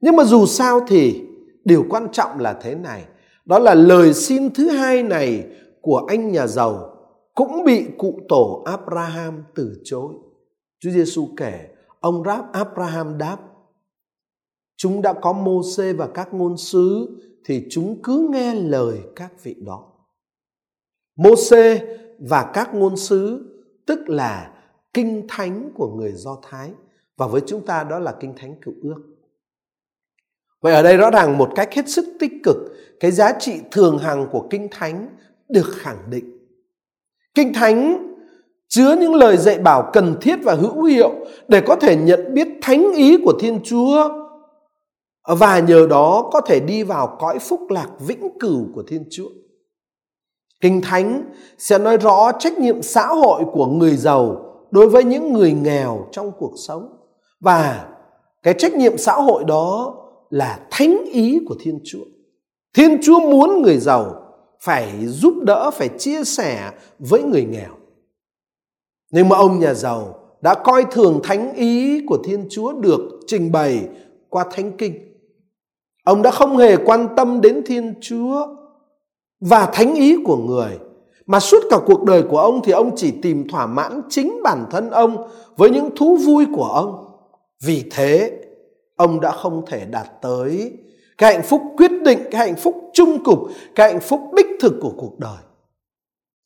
Nhưng 0.00 0.16
mà 0.16 0.24
dù 0.24 0.46
sao 0.46 0.80
thì 0.88 1.22
điều 1.64 1.84
quan 1.90 2.08
trọng 2.12 2.38
là 2.38 2.52
thế 2.52 2.74
này, 2.74 3.04
đó 3.44 3.58
là 3.58 3.74
lời 3.74 4.14
xin 4.14 4.54
thứ 4.54 4.68
hai 4.68 5.02
này 5.02 5.46
của 5.80 6.06
anh 6.08 6.32
nhà 6.32 6.46
giàu 6.46 6.96
cũng 7.34 7.64
bị 7.64 7.84
cụ 7.98 8.20
tổ 8.28 8.62
Abraham 8.66 9.44
từ 9.54 9.80
chối. 9.84 10.14
Chúa 10.80 10.90
Giêsu 10.90 11.28
kể, 11.36 11.68
ông 12.00 12.22
Rab 12.24 12.44
Abraham 12.52 13.18
đáp, 13.18 13.38
chúng 14.76 15.02
đã 15.02 15.12
có 15.12 15.32
mô 15.32 15.62
xê 15.76 15.92
và 15.92 16.08
các 16.14 16.34
ngôn 16.34 16.56
sứ 16.56 17.16
thì 17.44 17.66
chúng 17.70 18.02
cứ 18.02 18.28
nghe 18.30 18.54
lời 18.54 19.00
các 19.16 19.42
vị 19.42 19.56
đó. 19.66 19.92
mô 21.16 21.36
xê 21.36 21.96
và 22.18 22.50
các 22.54 22.74
ngôn 22.74 22.96
sứ 22.96 23.46
tức 23.86 24.08
là 24.08 24.54
kinh 24.94 25.26
thánh 25.28 25.70
của 25.74 25.94
người 25.94 26.12
Do 26.12 26.38
Thái 26.42 26.72
và 27.16 27.26
với 27.26 27.40
chúng 27.46 27.66
ta 27.66 27.84
đó 27.84 27.98
là 27.98 28.16
kinh 28.20 28.34
thánh 28.36 28.60
cựu 28.60 28.74
ước. 28.82 29.02
Vậy 30.60 30.74
ở 30.74 30.82
đây 30.82 30.96
rõ 30.96 31.10
ràng 31.10 31.38
một 31.38 31.52
cách 31.56 31.72
hết 31.72 31.88
sức 31.88 32.16
tích 32.20 32.32
cực 32.44 32.56
cái 33.00 33.10
giá 33.10 33.32
trị 33.38 33.60
thường 33.70 33.98
hằng 33.98 34.28
của 34.32 34.46
kinh 34.50 34.68
thánh 34.70 35.16
được 35.48 35.66
khẳng 35.74 36.10
định. 36.10 36.38
Kinh 37.34 37.52
thánh 37.54 38.09
chứa 38.70 38.96
những 39.00 39.14
lời 39.14 39.36
dạy 39.36 39.58
bảo 39.58 39.90
cần 39.92 40.16
thiết 40.20 40.36
và 40.42 40.54
hữu 40.54 40.82
hiệu 40.82 41.10
để 41.48 41.60
có 41.60 41.76
thể 41.76 41.96
nhận 41.96 42.34
biết 42.34 42.48
thánh 42.62 42.92
ý 42.92 43.16
của 43.24 43.32
Thiên 43.40 43.60
Chúa 43.64 44.08
và 45.38 45.58
nhờ 45.58 45.86
đó 45.90 46.30
có 46.32 46.40
thể 46.40 46.60
đi 46.60 46.82
vào 46.82 47.16
cõi 47.20 47.38
phúc 47.38 47.60
lạc 47.68 47.88
vĩnh 48.00 48.38
cửu 48.38 48.66
của 48.74 48.82
Thiên 48.88 49.04
Chúa. 49.10 49.28
Kinh 50.60 50.80
Thánh 50.80 51.24
sẽ 51.58 51.78
nói 51.78 51.96
rõ 51.96 52.32
trách 52.38 52.58
nhiệm 52.58 52.82
xã 52.82 53.06
hội 53.06 53.44
của 53.52 53.66
người 53.66 53.96
giàu 53.96 54.54
đối 54.70 54.88
với 54.88 55.04
những 55.04 55.32
người 55.32 55.52
nghèo 55.52 56.06
trong 56.12 56.32
cuộc 56.38 56.52
sống 56.66 56.96
và 57.40 57.88
cái 58.42 58.54
trách 58.58 58.74
nhiệm 58.74 58.98
xã 58.98 59.12
hội 59.12 59.44
đó 59.44 59.94
là 60.30 60.60
thánh 60.70 61.04
ý 61.12 61.40
của 61.48 61.54
Thiên 61.60 61.78
Chúa. 61.84 62.04
Thiên 62.74 63.02
Chúa 63.02 63.20
muốn 63.20 63.62
người 63.62 63.78
giàu 63.78 64.14
phải 64.60 65.06
giúp 65.06 65.34
đỡ, 65.42 65.70
phải 65.70 65.88
chia 65.88 66.24
sẻ 66.24 66.70
với 66.98 67.22
người 67.22 67.44
nghèo. 67.44 67.79
Nhưng 69.10 69.28
mà 69.28 69.36
ông 69.36 69.58
nhà 69.58 69.74
giàu 69.74 70.14
đã 70.40 70.54
coi 70.54 70.84
thường 70.90 71.20
thánh 71.22 71.54
ý 71.54 72.00
của 72.06 72.18
Thiên 72.24 72.46
Chúa 72.50 72.72
được 72.72 73.00
trình 73.26 73.52
bày 73.52 73.88
qua 74.28 74.44
thánh 74.52 74.72
kinh. 74.76 74.94
Ông 76.04 76.22
đã 76.22 76.30
không 76.30 76.56
hề 76.56 76.76
quan 76.76 77.08
tâm 77.16 77.40
đến 77.40 77.62
Thiên 77.66 77.94
Chúa 78.00 78.46
và 79.40 79.66
thánh 79.72 79.94
ý 79.94 80.16
của 80.24 80.36
người. 80.36 80.78
Mà 81.26 81.40
suốt 81.40 81.62
cả 81.70 81.76
cuộc 81.86 82.02
đời 82.04 82.22
của 82.22 82.38
ông 82.38 82.60
thì 82.64 82.72
ông 82.72 82.96
chỉ 82.96 83.12
tìm 83.22 83.48
thỏa 83.48 83.66
mãn 83.66 84.02
chính 84.08 84.40
bản 84.42 84.64
thân 84.70 84.90
ông 84.90 85.28
với 85.56 85.70
những 85.70 85.90
thú 85.96 86.16
vui 86.16 86.46
của 86.54 86.64
ông. 86.64 87.06
Vì 87.62 87.84
thế, 87.90 88.40
ông 88.96 89.20
đã 89.20 89.32
không 89.32 89.66
thể 89.66 89.84
đạt 89.84 90.06
tới 90.22 90.72
cái 91.18 91.34
hạnh 91.34 91.42
phúc 91.42 91.62
quyết 91.76 91.90
định 92.04 92.18
cái 92.30 92.46
hạnh 92.46 92.56
phúc 92.56 92.74
trung 92.92 93.24
cục 93.24 93.38
cái 93.74 93.92
hạnh 93.92 94.00
phúc 94.00 94.20
đích 94.36 94.46
thực 94.60 94.72
của 94.80 94.92
cuộc 94.96 95.18
đời 95.18 95.38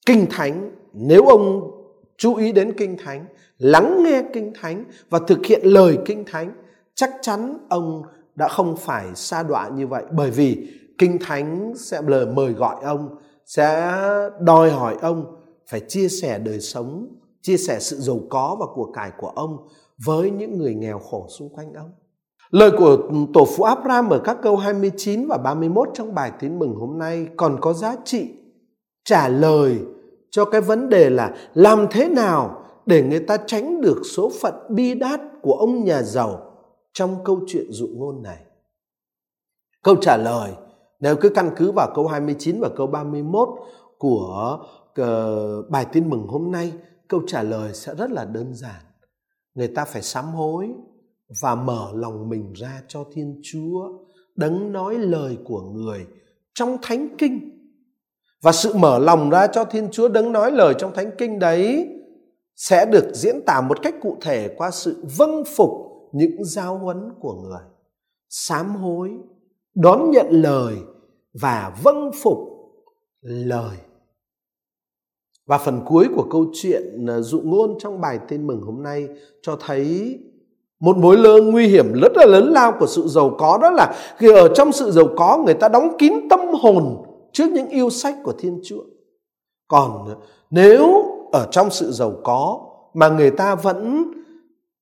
kinh 0.07 0.27
thánh 0.31 0.71
nếu 0.93 1.27
ông 1.27 1.71
chú 2.17 2.35
ý 2.35 2.53
đến 2.53 2.73
kinh 2.79 2.97
thánh, 3.05 3.27
lắng 3.59 4.03
nghe 4.05 4.23
kinh 4.33 4.53
thánh 4.61 4.85
và 5.11 5.19
thực 5.27 5.47
hiện 5.47 5.61
lời 5.65 5.99
kinh 6.07 6.25
thánh. 6.25 6.53
Chắc 6.95 7.11
chắn 7.23 7.59
ông 7.69 8.03
đã 8.35 8.49
không 8.49 8.77
phải 8.77 9.07
xa 9.15 9.43
đọa 9.43 9.69
như 9.69 9.87
vậy, 9.87 10.05
bởi 10.13 10.31
vì 10.31 10.69
kinh 10.99 11.19
thánh 11.19 11.73
sẽ 11.77 12.03
lời 12.07 12.27
mời 12.27 12.53
gọi 12.53 12.77
ông, 12.85 13.17
sẽ 13.47 13.93
đòi 14.41 14.71
hỏi 14.71 14.97
ông 15.01 15.37
phải 15.67 15.81
chia 15.81 16.09
sẻ 16.09 16.39
đời 16.39 16.61
sống, 16.61 17.07
chia 17.43 17.57
sẻ 17.57 17.79
sự 17.81 17.97
giàu 17.97 18.21
có 18.31 18.57
và 18.61 18.67
của 18.75 18.93
cải 18.93 19.11
của 19.19 19.29
ông 19.29 19.57
với 20.05 20.31
những 20.31 20.59
người 20.59 20.75
nghèo 20.75 20.99
khổ 20.99 21.27
xung 21.39 21.49
quanh 21.49 21.73
ông. 21.73 21.91
Lời 22.51 22.71
của 22.79 22.99
tổ 23.35 23.45
phụ 23.57 23.65
Abraham 23.65 24.09
ở 24.09 24.19
các 24.25 24.37
câu 24.43 24.57
29 24.57 25.27
và 25.27 25.39
31 25.39 25.89
trong 25.95 26.15
bài 26.15 26.33
tín 26.41 26.59
mừng 26.59 26.75
hôm 26.75 26.99
nay 26.99 27.29
còn 27.37 27.59
có 27.61 27.73
giá 27.73 27.97
trị 28.05 28.29
trả 29.05 29.29
lời 29.29 29.79
cho 30.35 30.45
cái 30.45 30.61
vấn 30.61 30.89
đề 30.89 31.11
là 31.11 31.35
làm 31.55 31.87
thế 31.91 32.09
nào 32.09 32.63
để 32.87 33.03
người 33.03 33.21
ta 33.21 33.37
tránh 33.47 33.81
được 33.81 34.03
số 34.15 34.31
phận 34.41 34.55
bi 34.69 34.95
đát 34.95 35.21
của 35.43 35.53
ông 35.53 35.85
nhà 35.85 36.03
giàu 36.03 36.53
trong 36.93 37.25
câu 37.25 37.41
chuyện 37.47 37.73
dụ 37.73 37.89
ngôn 37.95 38.23
này. 38.23 38.39
Câu 39.83 39.97
trả 39.97 40.17
lời 40.17 40.53
nếu 41.01 41.17
cứ 41.17 41.29
căn 41.29 41.51
cứ 41.57 41.73
vào 41.73 41.93
câu 41.95 42.07
29 42.07 42.61
và 42.61 42.69
câu 42.77 42.87
31 42.87 43.49
của 43.99 44.59
uh, 45.01 45.71
bài 45.71 45.87
tin 45.93 46.11
mừng 46.11 46.27
hôm 46.27 46.51
nay, 46.51 46.73
câu 47.09 47.23
trả 47.27 47.43
lời 47.43 47.75
sẽ 47.75 47.95
rất 47.95 48.11
là 48.11 48.25
đơn 48.25 48.55
giản. 48.55 48.83
Người 49.55 49.69
ta 49.69 49.85
phải 49.85 50.03
sám 50.03 50.25
hối 50.25 50.69
và 51.43 51.55
mở 51.55 51.89
lòng 51.95 52.29
mình 52.29 52.53
ra 52.53 52.83
cho 52.89 53.05
Thiên 53.13 53.41
Chúa, 53.43 53.89
đấng 54.37 54.73
nói 54.73 54.99
lời 54.99 55.39
của 55.45 55.61
người 55.61 56.07
trong 56.55 56.79
Thánh 56.83 57.09
Kinh. 57.19 57.51
Và 58.45 58.53
sự 58.53 58.75
mở 58.75 58.99
lòng 58.99 59.31
ra 59.31 59.47
cho 59.47 59.65
Thiên 59.65 59.89
Chúa 59.91 60.09
đấng 60.09 60.33
nói 60.33 60.53
lời 60.53 60.75
trong 60.79 60.95
Thánh 60.95 61.11
Kinh 61.19 61.39
đấy 61.39 61.89
sẽ 62.57 62.87
được 62.87 63.05
diễn 63.15 63.41
tả 63.47 63.61
một 63.61 63.83
cách 63.83 63.95
cụ 64.03 64.17
thể 64.21 64.55
qua 64.57 64.71
sự 64.71 65.05
vâng 65.17 65.43
phục 65.57 65.71
những 66.13 66.45
giáo 66.45 66.79
huấn 66.79 67.11
của 67.21 67.33
người. 67.33 67.63
Sám 68.29 68.77
hối, 68.77 69.11
đón 69.75 70.11
nhận 70.11 70.27
lời 70.31 70.75
và 71.41 71.77
vâng 71.83 72.11
phục 72.23 72.39
lời. 73.21 73.77
Và 75.47 75.59
phần 75.59 75.81
cuối 75.87 76.09
của 76.17 76.27
câu 76.31 76.47
chuyện 76.55 77.07
à, 77.09 77.21
dụ 77.21 77.41
ngôn 77.45 77.79
trong 77.79 78.01
bài 78.01 78.19
tin 78.29 78.47
mừng 78.47 78.63
hôm 78.63 78.83
nay 78.83 79.09
cho 79.43 79.57
thấy 79.67 80.19
một 80.81 80.97
mối 80.97 81.17
lơ 81.17 81.43
nguy 81.43 81.67
hiểm 81.67 81.93
rất 82.03 82.13
là 82.17 82.27
lớn 82.27 82.53
lao 82.53 82.73
của 82.81 82.87
sự 82.87 83.09
giàu 83.09 83.35
có 83.39 83.59
đó 83.63 83.71
là 83.71 83.95
khi 84.17 84.33
ở 84.33 84.49
trong 84.55 84.73
sự 84.73 84.91
giàu 84.91 85.07
có 85.17 85.43
người 85.45 85.55
ta 85.55 85.69
đóng 85.69 85.97
kín 85.99 86.13
tâm 86.31 86.41
hồn 86.61 87.04
trước 87.35 87.51
những 87.53 87.69
yêu 87.69 87.91
sách 87.91 88.17
của 88.25 88.33
Thiên 88.39 88.61
Chúa. 88.65 88.83
Còn 89.69 90.15
nếu 90.51 91.05
ở 91.33 91.49
trong 91.51 91.71
sự 91.71 91.93
giàu 91.93 92.13
có 92.25 92.61
mà 92.95 93.09
người 93.09 93.31
ta 93.31 93.55
vẫn 93.55 94.05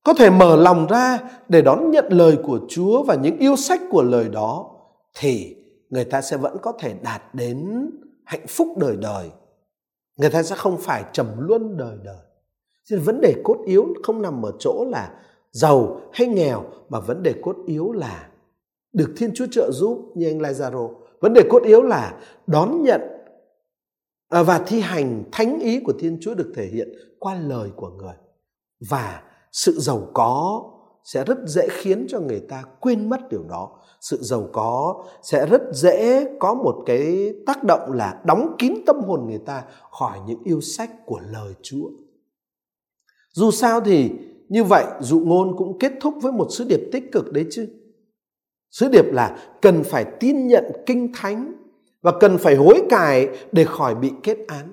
có 0.04 0.14
thể 0.14 0.30
mở 0.30 0.56
lòng 0.56 0.86
ra 0.86 1.18
để 1.48 1.62
đón 1.62 1.90
nhận 1.90 2.04
lời 2.08 2.38
của 2.44 2.60
Chúa 2.68 3.02
và 3.02 3.14
những 3.14 3.38
yêu 3.38 3.56
sách 3.56 3.80
của 3.90 4.02
lời 4.02 4.28
đó, 4.28 4.70
thì 5.18 5.56
người 5.90 6.04
ta 6.04 6.20
sẽ 6.20 6.36
vẫn 6.36 6.56
có 6.62 6.72
thể 6.78 6.94
đạt 7.02 7.22
đến 7.34 7.90
hạnh 8.24 8.46
phúc 8.48 8.68
đời 8.76 8.96
đời. 8.96 9.30
Người 10.16 10.30
ta 10.30 10.42
sẽ 10.42 10.56
không 10.56 10.78
phải 10.78 11.04
trầm 11.12 11.26
luân 11.38 11.76
đời 11.76 11.96
đời. 12.04 12.16
Nên 12.90 13.00
vấn 13.00 13.20
đề 13.20 13.34
cốt 13.44 13.56
yếu 13.66 13.86
không 14.02 14.22
nằm 14.22 14.42
ở 14.46 14.52
chỗ 14.58 14.84
là 14.90 15.10
giàu 15.50 16.00
hay 16.12 16.26
nghèo, 16.26 16.64
mà 16.88 17.00
vấn 17.00 17.22
đề 17.22 17.34
cốt 17.42 17.56
yếu 17.66 17.92
là 17.92 18.28
được 18.92 19.12
Thiên 19.16 19.30
Chúa 19.34 19.46
trợ 19.50 19.70
giúp 19.72 20.12
như 20.14 20.28
anh 20.30 20.38
Lazaro. 20.38 20.90
Vấn 21.22 21.32
đề 21.32 21.42
cốt 21.50 21.62
yếu 21.62 21.82
là 21.82 22.20
đón 22.46 22.82
nhận 22.82 23.00
à, 24.28 24.42
và 24.42 24.58
thi 24.66 24.80
hành 24.80 25.24
thánh 25.32 25.60
ý 25.60 25.80
của 25.80 25.92
Thiên 25.98 26.18
Chúa 26.20 26.34
được 26.34 26.52
thể 26.56 26.66
hiện 26.66 26.88
qua 27.18 27.34
lời 27.34 27.70
của 27.76 27.88
người. 27.88 28.14
Và 28.90 29.22
sự 29.52 29.72
giàu 29.78 30.08
có 30.14 30.62
sẽ 31.04 31.24
rất 31.24 31.38
dễ 31.46 31.68
khiến 31.70 32.06
cho 32.08 32.20
người 32.20 32.40
ta 32.40 32.64
quên 32.80 33.08
mất 33.10 33.20
điều 33.30 33.42
đó. 33.48 33.78
Sự 34.00 34.18
giàu 34.22 34.48
có 34.52 35.04
sẽ 35.22 35.46
rất 35.46 35.62
dễ 35.72 36.28
có 36.40 36.54
một 36.54 36.82
cái 36.86 37.32
tác 37.46 37.64
động 37.64 37.92
là 37.92 38.22
đóng 38.26 38.54
kín 38.58 38.74
tâm 38.86 39.00
hồn 39.00 39.26
người 39.26 39.40
ta 39.46 39.64
khỏi 39.90 40.18
những 40.26 40.42
yêu 40.44 40.60
sách 40.60 40.90
của 41.06 41.20
lời 41.32 41.54
Chúa. 41.62 41.90
Dù 43.32 43.50
sao 43.50 43.80
thì 43.80 44.10
như 44.48 44.64
vậy, 44.64 44.84
dụ 45.00 45.20
ngôn 45.20 45.56
cũng 45.56 45.78
kết 45.78 45.92
thúc 46.00 46.14
với 46.22 46.32
một 46.32 46.46
sứ 46.50 46.64
điệp 46.64 46.80
tích 46.92 47.04
cực 47.12 47.32
đấy 47.32 47.46
chứ. 47.50 47.68
Sứ 48.72 48.88
điệp 48.88 49.04
là 49.12 49.36
cần 49.62 49.84
phải 49.84 50.04
tin 50.20 50.46
nhận 50.46 50.64
kinh 50.86 51.12
thánh 51.14 51.52
và 52.02 52.12
cần 52.20 52.38
phải 52.38 52.56
hối 52.56 52.82
cải 52.90 53.28
để 53.52 53.64
khỏi 53.64 53.94
bị 53.94 54.10
kết 54.22 54.38
án. 54.48 54.72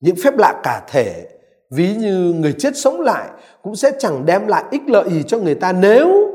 Những 0.00 0.16
phép 0.24 0.34
lạ 0.38 0.60
cả 0.62 0.86
thể, 0.88 1.28
ví 1.70 1.94
như 1.94 2.32
người 2.32 2.54
chết 2.58 2.76
sống 2.76 3.00
lại 3.00 3.30
cũng 3.62 3.76
sẽ 3.76 3.92
chẳng 3.98 4.26
đem 4.26 4.46
lại 4.46 4.64
ích 4.70 4.82
lợi 4.86 5.10
gì 5.10 5.22
cho 5.22 5.38
người 5.38 5.54
ta 5.54 5.72
nếu 5.72 6.30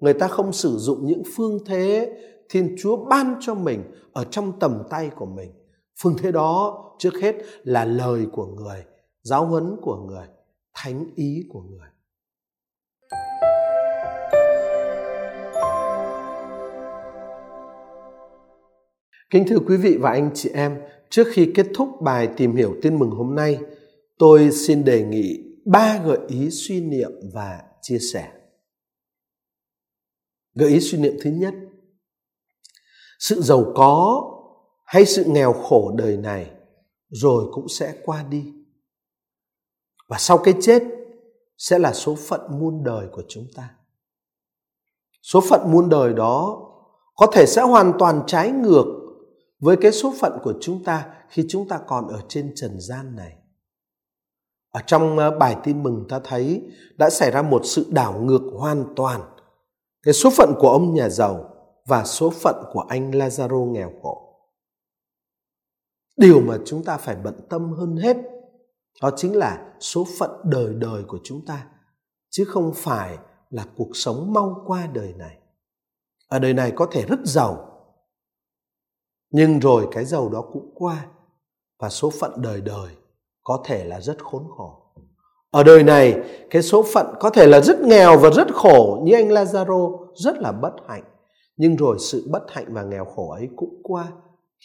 người 0.00 0.14
ta 0.14 0.28
không 0.28 0.52
sử 0.52 0.76
dụng 0.78 1.06
những 1.06 1.22
phương 1.36 1.58
thế 1.66 2.12
Thiên 2.48 2.76
Chúa 2.78 2.96
ban 2.96 3.34
cho 3.40 3.54
mình 3.54 3.82
ở 4.12 4.24
trong 4.24 4.58
tầm 4.60 4.82
tay 4.90 5.10
của 5.16 5.26
mình. 5.26 5.50
Phương 6.02 6.16
thế 6.18 6.32
đó 6.32 6.84
trước 6.98 7.14
hết 7.22 7.36
là 7.62 7.84
lời 7.84 8.26
của 8.32 8.46
người, 8.46 8.84
giáo 9.22 9.46
huấn 9.46 9.76
của 9.82 9.96
người 9.96 10.26
thánh 10.74 11.04
ý 11.14 11.44
của 11.52 11.60
người 11.60 11.88
Kính 19.32 19.44
thưa 19.48 19.58
quý 19.66 19.76
vị 19.76 19.96
và 20.00 20.10
anh 20.10 20.30
chị 20.34 20.50
em, 20.54 20.82
trước 21.10 21.24
khi 21.32 21.52
kết 21.54 21.66
thúc 21.74 21.88
bài 22.00 22.28
tìm 22.36 22.56
hiểu 22.56 22.76
tin 22.82 22.98
mừng 22.98 23.10
hôm 23.10 23.34
nay, 23.34 23.58
tôi 24.18 24.50
xin 24.50 24.84
đề 24.84 25.02
nghị 25.04 25.38
ba 25.66 26.02
gợi 26.04 26.18
ý 26.28 26.50
suy 26.50 26.80
niệm 26.80 27.10
và 27.34 27.62
chia 27.82 27.98
sẻ. 27.98 28.32
Gợi 30.54 30.70
ý 30.70 30.80
suy 30.80 30.98
niệm 30.98 31.14
thứ 31.22 31.30
nhất, 31.30 31.54
sự 33.18 33.40
giàu 33.40 33.72
có 33.74 34.22
hay 34.84 35.06
sự 35.06 35.24
nghèo 35.24 35.52
khổ 35.52 35.94
đời 35.96 36.16
này 36.16 36.50
rồi 37.08 37.44
cũng 37.52 37.68
sẽ 37.68 37.94
qua 38.04 38.22
đi 38.22 38.52
và 40.08 40.18
sau 40.18 40.38
cái 40.38 40.54
chết 40.60 40.82
sẽ 41.58 41.78
là 41.78 41.92
số 41.92 42.14
phận 42.14 42.40
muôn 42.60 42.84
đời 42.84 43.06
của 43.12 43.22
chúng 43.28 43.46
ta 43.56 43.70
số 45.22 45.40
phận 45.40 45.72
muôn 45.72 45.88
đời 45.88 46.12
đó 46.12 46.68
có 47.14 47.26
thể 47.32 47.46
sẽ 47.46 47.62
hoàn 47.62 47.92
toàn 47.98 48.22
trái 48.26 48.50
ngược 48.50 49.01
với 49.62 49.76
cái 49.76 49.92
số 49.92 50.14
phận 50.20 50.38
của 50.42 50.54
chúng 50.60 50.84
ta 50.84 51.06
khi 51.28 51.44
chúng 51.48 51.68
ta 51.68 51.80
còn 51.86 52.08
ở 52.08 52.20
trên 52.28 52.52
trần 52.56 52.80
gian 52.80 53.16
này. 53.16 53.36
Ở 54.70 54.80
trong 54.86 55.18
ờ, 55.18 55.38
bài 55.38 55.56
tin 55.64 55.82
mừng 55.82 56.06
ta 56.08 56.20
thấy 56.24 56.62
đã 56.98 57.10
xảy 57.10 57.30
ra 57.30 57.42
một 57.42 57.60
sự 57.64 57.86
đảo 57.90 58.20
ngược 58.20 58.42
hoàn 58.58 58.84
toàn. 58.96 59.20
Cái 60.02 60.14
số 60.14 60.30
phận 60.30 60.52
của 60.58 60.68
ông 60.68 60.94
nhà 60.94 61.08
giàu 61.08 61.54
và 61.86 62.04
số 62.04 62.30
phận 62.30 62.64
của 62.72 62.80
anh 62.80 63.10
Lazaro 63.10 63.72
nghèo 63.72 63.92
khổ. 64.02 64.38
Điều 66.16 66.40
mà 66.40 66.58
chúng 66.64 66.84
ta 66.84 66.96
phải 66.96 67.16
bận 67.16 67.46
tâm 67.50 67.72
hơn 67.72 67.96
hết, 67.96 68.16
đó 69.02 69.10
chính 69.16 69.36
là 69.36 69.74
số 69.80 70.06
phận 70.18 70.30
đời 70.44 70.74
đời 70.74 71.02
của 71.08 71.18
chúng 71.24 71.44
ta, 71.46 71.66
chứ 72.30 72.44
không 72.44 72.72
phải 72.74 73.18
là 73.50 73.66
cuộc 73.76 73.90
sống 73.94 74.32
mau 74.32 74.62
qua 74.66 74.86
đời 74.86 75.14
này. 75.16 75.38
Ở 76.28 76.38
đời 76.38 76.54
này 76.54 76.72
có 76.76 76.86
thể 76.90 77.04
rất 77.08 77.18
giàu 77.24 77.71
nhưng 79.32 79.58
rồi 79.60 79.88
cái 79.90 80.04
giàu 80.04 80.28
đó 80.28 80.44
cũng 80.52 80.70
qua, 80.74 81.06
và 81.78 81.88
số 81.88 82.10
phận 82.10 82.42
đời 82.42 82.60
đời 82.60 82.96
có 83.42 83.62
thể 83.64 83.84
là 83.84 84.00
rất 84.00 84.24
khốn 84.24 84.44
khổ. 84.56 84.78
Ở 85.50 85.62
đời 85.62 85.82
này, 85.82 86.20
cái 86.50 86.62
số 86.62 86.84
phận 86.94 87.06
có 87.20 87.30
thể 87.30 87.46
là 87.46 87.60
rất 87.60 87.80
nghèo 87.80 88.18
và 88.18 88.30
rất 88.30 88.54
khổ 88.54 89.02
như 89.04 89.14
anh 89.14 89.28
Lazaro 89.28 90.06
rất 90.14 90.36
là 90.38 90.52
bất 90.52 90.72
hạnh. 90.88 91.04
Nhưng 91.56 91.76
rồi 91.76 91.96
sự 91.98 92.28
bất 92.30 92.42
hạnh 92.48 92.66
và 92.68 92.82
nghèo 92.82 93.04
khổ 93.04 93.30
ấy 93.30 93.48
cũng 93.56 93.80
qua 93.82 94.12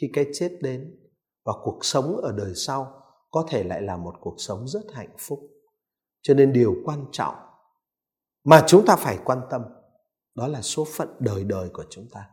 khi 0.02 0.10
cái 0.14 0.26
chết 0.34 0.58
đến, 0.62 1.00
và 1.46 1.54
cuộc 1.64 1.86
sống 1.86 2.18
ở 2.18 2.32
đời 2.32 2.52
sau 2.56 3.02
có 3.32 3.46
thể 3.50 3.64
lại 3.64 3.82
là 3.82 3.98
một 3.98 4.14
cuộc 4.22 4.36
sống 4.38 4.68
rất 4.68 4.84
hạnh 4.94 5.16
phúc. 5.18 5.40
Cho 6.22 6.34
nên 6.34 6.54
điều 6.54 6.76
quan 6.86 7.06
trọng 7.12 7.36
mà 8.44 8.64
chúng 8.68 8.86
ta 8.86 8.96
phải 8.96 9.20
quan 9.26 9.42
tâm 9.50 9.62
đó 10.36 10.48
là 10.48 10.62
số 10.62 10.86
phận 10.96 11.08
đời 11.20 11.44
đời 11.44 11.70
của 11.74 11.84
chúng 11.90 12.06
ta 12.14 12.30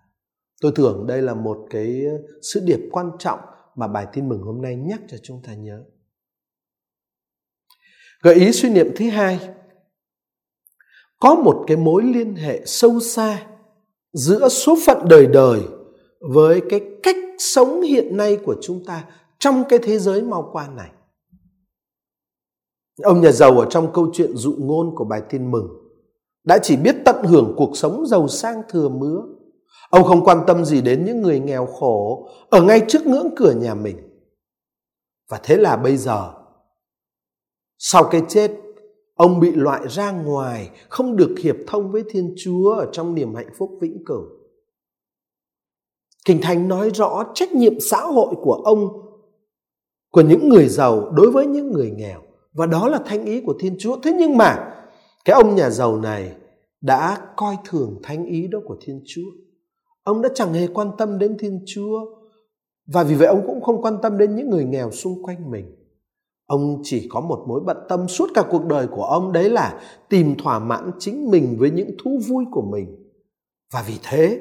tôi 0.64 0.72
tưởng 0.77 1.07
đây 1.07 1.22
là 1.22 1.35
một 1.35 1.66
cái 1.70 2.05
sứ 2.42 2.61
điệp 2.61 2.81
quan 2.92 3.11
trọng 3.18 3.38
mà 3.74 3.88
bài 3.88 4.07
tin 4.12 4.29
mừng 4.29 4.42
hôm 4.42 4.62
nay 4.62 4.77
nhắc 4.77 5.00
cho 5.09 5.16
chúng 5.22 5.42
ta 5.46 5.55
nhớ 5.55 5.85
gợi 8.22 8.35
ý 8.35 8.53
suy 8.53 8.70
niệm 8.70 8.87
thứ 8.96 9.11
hai 9.11 9.55
có 11.20 11.35
một 11.35 11.64
cái 11.66 11.77
mối 11.77 12.03
liên 12.03 12.35
hệ 12.35 12.62
sâu 12.66 13.00
xa 13.00 13.46
giữa 14.12 14.48
số 14.48 14.77
phận 14.87 14.98
đời 15.09 15.27
đời 15.27 15.61
với 16.20 16.62
cái 16.70 16.81
cách 17.03 17.16
sống 17.38 17.83
hiện 17.83 18.16
nay 18.16 18.38
của 18.44 18.57
chúng 18.62 18.85
ta 18.85 19.05
trong 19.38 19.64
cái 19.68 19.79
thế 19.83 19.98
giới 19.98 20.22
mau 20.22 20.50
qua 20.53 20.68
này. 20.68 20.90
Ông 23.03 23.20
nhà 23.20 23.33
giàu 23.33 23.59
ở 23.59 23.66
trong 23.70 23.92
câu 23.92 24.11
chuyện 24.12 24.37
dụ 24.37 24.55
ngôn 24.59 24.94
của 24.96 25.05
bài 25.05 25.22
tin 25.31 25.50
mừng 25.50 25.68
đã 26.44 26.59
chỉ 26.62 26.77
biết 26.77 26.96
tận 27.05 27.24
hưởng 27.24 27.55
cuộc 27.57 27.77
sống 27.77 28.07
giàu 28.07 28.29
sang 28.29 28.62
thừa 28.68 28.88
mứa. 28.88 29.22
Ông 29.94 30.04
không 30.04 30.24
quan 30.24 30.44
tâm 30.46 30.64
gì 30.64 30.80
đến 30.80 31.04
những 31.04 31.22
người 31.22 31.40
nghèo 31.40 31.66
khổ 31.66 32.28
ở 32.50 32.62
ngay 32.62 32.83
trước 32.88 33.07
ngưỡng 33.07 33.28
cửa 33.37 33.52
nhà 33.52 33.74
mình. 33.74 33.96
Và 35.30 35.40
thế 35.42 35.57
là 35.57 35.76
bây 35.76 35.96
giờ, 35.96 36.33
sau 37.78 38.04
cái 38.04 38.22
chết, 38.28 38.50
ông 39.14 39.40
bị 39.40 39.52
loại 39.52 39.88
ra 39.88 40.11
ngoài, 40.11 40.70
không 40.88 41.16
được 41.16 41.35
hiệp 41.42 41.57
thông 41.66 41.92
với 41.92 42.04
Thiên 42.11 42.35
Chúa 42.44 42.74
ở 42.74 42.88
trong 42.92 43.14
niềm 43.14 43.35
hạnh 43.35 43.48
phúc 43.59 43.70
vĩnh 43.80 44.04
cửu. 44.07 44.22
Kinh 46.24 46.40
Thánh 46.42 46.68
nói 46.68 46.90
rõ 46.90 47.24
trách 47.35 47.52
nhiệm 47.52 47.80
xã 47.80 48.00
hội 48.00 48.35
của 48.42 48.62
ông, 48.64 48.88
của 50.11 50.20
những 50.20 50.48
người 50.48 50.68
giàu 50.68 51.11
đối 51.11 51.30
với 51.30 51.46
những 51.46 51.72
người 51.72 51.90
nghèo. 51.90 52.20
Và 52.52 52.66
đó 52.66 52.88
là 52.88 53.00
thanh 53.07 53.24
ý 53.24 53.40
của 53.46 53.54
Thiên 53.61 53.76
Chúa. 53.78 53.96
Thế 54.02 54.12
nhưng 54.18 54.37
mà 54.37 54.74
cái 55.24 55.35
ông 55.35 55.54
nhà 55.54 55.70
giàu 55.70 55.96
này 55.96 56.37
đã 56.80 57.33
coi 57.37 57.57
thường 57.64 58.00
thanh 58.02 58.24
ý 58.24 58.46
đó 58.46 58.59
của 58.64 58.76
Thiên 58.80 59.02
Chúa. 59.07 59.43
Ông 60.04 60.22
đã 60.22 60.28
chẳng 60.34 60.52
hề 60.52 60.66
quan 60.66 60.90
tâm 60.98 61.18
đến 61.18 61.36
Thiên 61.38 61.62
Chúa. 61.66 62.00
Và 62.86 63.04
vì 63.04 63.14
vậy 63.14 63.26
ông 63.26 63.42
cũng 63.46 63.60
không 63.60 63.82
quan 63.82 63.98
tâm 64.02 64.18
đến 64.18 64.36
những 64.36 64.50
người 64.50 64.64
nghèo 64.64 64.90
xung 64.90 65.22
quanh 65.22 65.50
mình. 65.50 65.76
Ông 66.46 66.80
chỉ 66.82 67.08
có 67.10 67.20
một 67.20 67.44
mối 67.48 67.60
bận 67.66 67.76
tâm 67.88 68.08
suốt 68.08 68.30
cả 68.34 68.44
cuộc 68.50 68.64
đời 68.64 68.86
của 68.86 69.04
ông 69.04 69.32
đấy 69.32 69.50
là 69.50 69.80
tìm 70.08 70.34
thỏa 70.38 70.58
mãn 70.58 70.90
chính 70.98 71.30
mình 71.30 71.56
với 71.58 71.70
những 71.70 71.90
thú 72.04 72.18
vui 72.28 72.44
của 72.50 72.62
mình. 72.62 73.10
Và 73.72 73.84
vì 73.88 73.94
thế, 74.02 74.40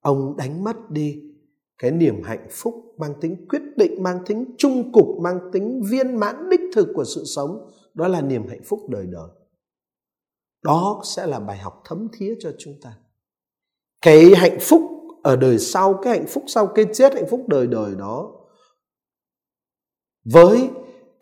ông 0.00 0.36
đánh 0.36 0.64
mất 0.64 0.90
đi 0.90 1.22
cái 1.78 1.90
niềm 1.90 2.22
hạnh 2.24 2.48
phúc 2.50 2.74
mang 2.98 3.14
tính 3.20 3.48
quyết 3.48 3.62
định, 3.76 4.02
mang 4.02 4.18
tính 4.26 4.54
trung 4.58 4.92
cục, 4.92 5.06
mang 5.22 5.50
tính 5.52 5.82
viên 5.90 6.16
mãn 6.16 6.48
đích 6.50 6.60
thực 6.74 6.88
của 6.94 7.04
sự 7.04 7.24
sống. 7.24 7.70
Đó 7.94 8.08
là 8.08 8.20
niềm 8.20 8.46
hạnh 8.48 8.62
phúc 8.64 8.80
đời 8.88 9.06
đời. 9.06 9.28
Đó 10.64 11.02
sẽ 11.04 11.26
là 11.26 11.40
bài 11.40 11.58
học 11.58 11.82
thấm 11.84 12.08
thía 12.12 12.34
cho 12.40 12.52
chúng 12.58 12.74
ta. 12.82 12.96
Cái 14.02 14.34
hạnh 14.36 14.58
phúc 14.60 14.82
ở 15.22 15.36
đời 15.36 15.58
sau, 15.58 16.00
cái 16.02 16.18
hạnh 16.18 16.26
phúc 16.28 16.44
sau 16.46 16.66
cái 16.66 16.84
chết, 16.94 17.14
hạnh 17.14 17.26
phúc 17.30 17.44
đời 17.48 17.66
đời 17.66 17.94
đó 17.94 18.36
với 20.24 20.70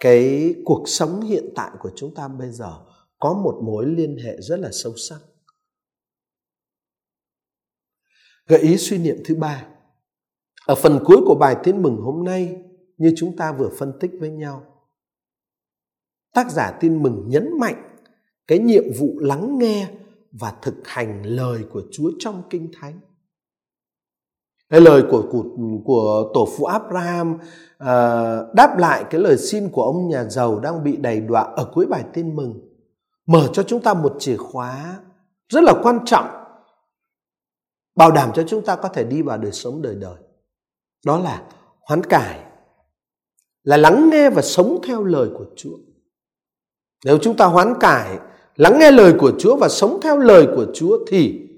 cái 0.01 0.55
cuộc 0.65 0.85
sống 0.87 1.21
hiện 1.21 1.49
tại 1.55 1.71
của 1.81 1.91
chúng 1.97 2.15
ta 2.15 2.29
bây 2.29 2.51
giờ 2.51 2.73
có 3.19 3.35
một 3.35 3.61
mối 3.65 3.87
liên 3.87 4.17
hệ 4.25 4.37
rất 4.41 4.61
là 4.61 4.71
sâu 4.73 4.93
sắc. 4.97 5.19
Gợi 8.47 8.61
ý 8.61 8.77
suy 8.77 8.99
niệm 8.99 9.17
thứ 9.25 9.35
ba. 9.35 9.67
Ở 10.67 10.75
phần 10.75 11.01
cuối 11.05 11.17
của 11.27 11.35
bài 11.35 11.57
tin 11.65 11.83
mừng 11.83 11.97
hôm 11.97 12.25
nay, 12.25 12.63
như 12.97 13.13
chúng 13.17 13.37
ta 13.37 13.53
vừa 13.53 13.71
phân 13.79 13.93
tích 14.01 14.11
với 14.21 14.31
nhau, 14.31 14.87
tác 16.33 16.51
giả 16.51 16.79
tin 16.81 17.03
mừng 17.03 17.25
nhấn 17.29 17.59
mạnh 17.61 17.97
cái 18.47 18.59
nhiệm 18.59 18.85
vụ 18.99 19.19
lắng 19.19 19.59
nghe 19.59 19.98
và 20.33 20.53
thực 20.63 20.75
hành 20.89 21.23
lời 21.23 21.65
của 21.71 21.83
Chúa 21.93 22.11
trong 22.19 22.43
Kinh 22.51 22.73
Thánh. 22.81 23.01
Cái 24.71 24.81
lời 24.81 25.03
của 25.11 25.29
của, 25.33 25.45
của 25.85 26.31
tổ 26.35 26.49
phụ 26.57 26.65
Abraham 26.65 27.35
uh, 27.35 28.55
đáp 28.55 28.79
lại 28.79 29.05
cái 29.11 29.21
lời 29.21 29.39
xin 29.39 29.71
của 29.71 29.83
ông 29.83 30.09
nhà 30.09 30.25
giàu 30.25 30.61
đang 30.61 30.85
bị 30.85 30.97
đầy 30.97 31.21
đọa 31.21 31.43
ở 31.43 31.71
cuối 31.75 31.87
bài 31.87 32.05
tin 32.13 32.37
mừng 32.37 32.69
mở 33.27 33.49
cho 33.53 33.63
chúng 33.63 33.83
ta 33.83 33.95
một 33.95 34.17
chìa 34.19 34.37
khóa 34.37 35.01
rất 35.49 35.65
là 35.65 35.75
quan 35.83 35.99
trọng 36.07 36.27
bảo 37.97 38.11
đảm 38.11 38.31
cho 38.35 38.45
chúng 38.47 38.65
ta 38.65 38.77
có 38.77 38.89
thể 38.89 39.05
đi 39.05 39.23
vào 39.23 39.39
đời 39.39 39.53
sống 39.53 39.83
đời 39.83 39.95
đời 39.95 40.17
đó 41.07 41.19
là 41.19 41.43
hoán 41.81 42.05
cải 42.05 42.45
là 43.63 43.77
lắng 43.77 44.11
nghe 44.13 44.31
và 44.31 44.43
sống 44.43 44.79
theo 44.87 45.05
lời 45.05 45.31
của 45.39 45.47
Chúa 45.57 45.77
nếu 47.05 47.19
chúng 47.23 47.37
ta 47.37 47.47
hoán 47.47 47.75
cải 47.81 48.19
lắng 48.59 48.79
nghe 48.79 48.91
lời 48.91 49.15
của 49.19 49.33
Chúa 49.39 49.57
và 49.57 49.69
sống 49.69 50.01
theo 50.03 50.19
lời 50.19 50.47
của 50.57 50.67
Chúa 50.75 50.99
thì 51.09 51.49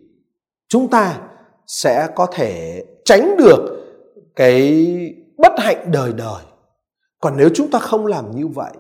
chúng 0.69 0.89
ta 0.89 1.29
sẽ 1.67 2.09
có 2.15 2.27
thể 2.33 2.85
tránh 3.05 3.37
được 3.39 3.87
cái 4.37 4.87
bất 5.37 5.53
hạnh 5.59 5.91
đời 5.93 6.13
đời. 6.13 6.43
Còn 7.21 7.37
nếu 7.37 7.49
chúng 7.55 7.71
ta 7.71 7.79
không 7.79 8.07
làm 8.07 8.37
như 8.37 8.47
vậy 8.47 8.73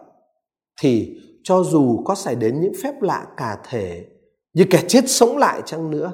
thì 0.80 1.20
cho 1.42 1.62
dù 1.62 2.02
có 2.04 2.14
xảy 2.14 2.34
đến 2.34 2.60
những 2.60 2.72
phép 2.82 3.02
lạ 3.02 3.26
cả 3.36 3.58
thể 3.68 4.06
như 4.52 4.64
kẻ 4.70 4.84
chết 4.88 5.10
sống 5.10 5.38
lại 5.38 5.62
chăng 5.66 5.90
nữa 5.90 6.12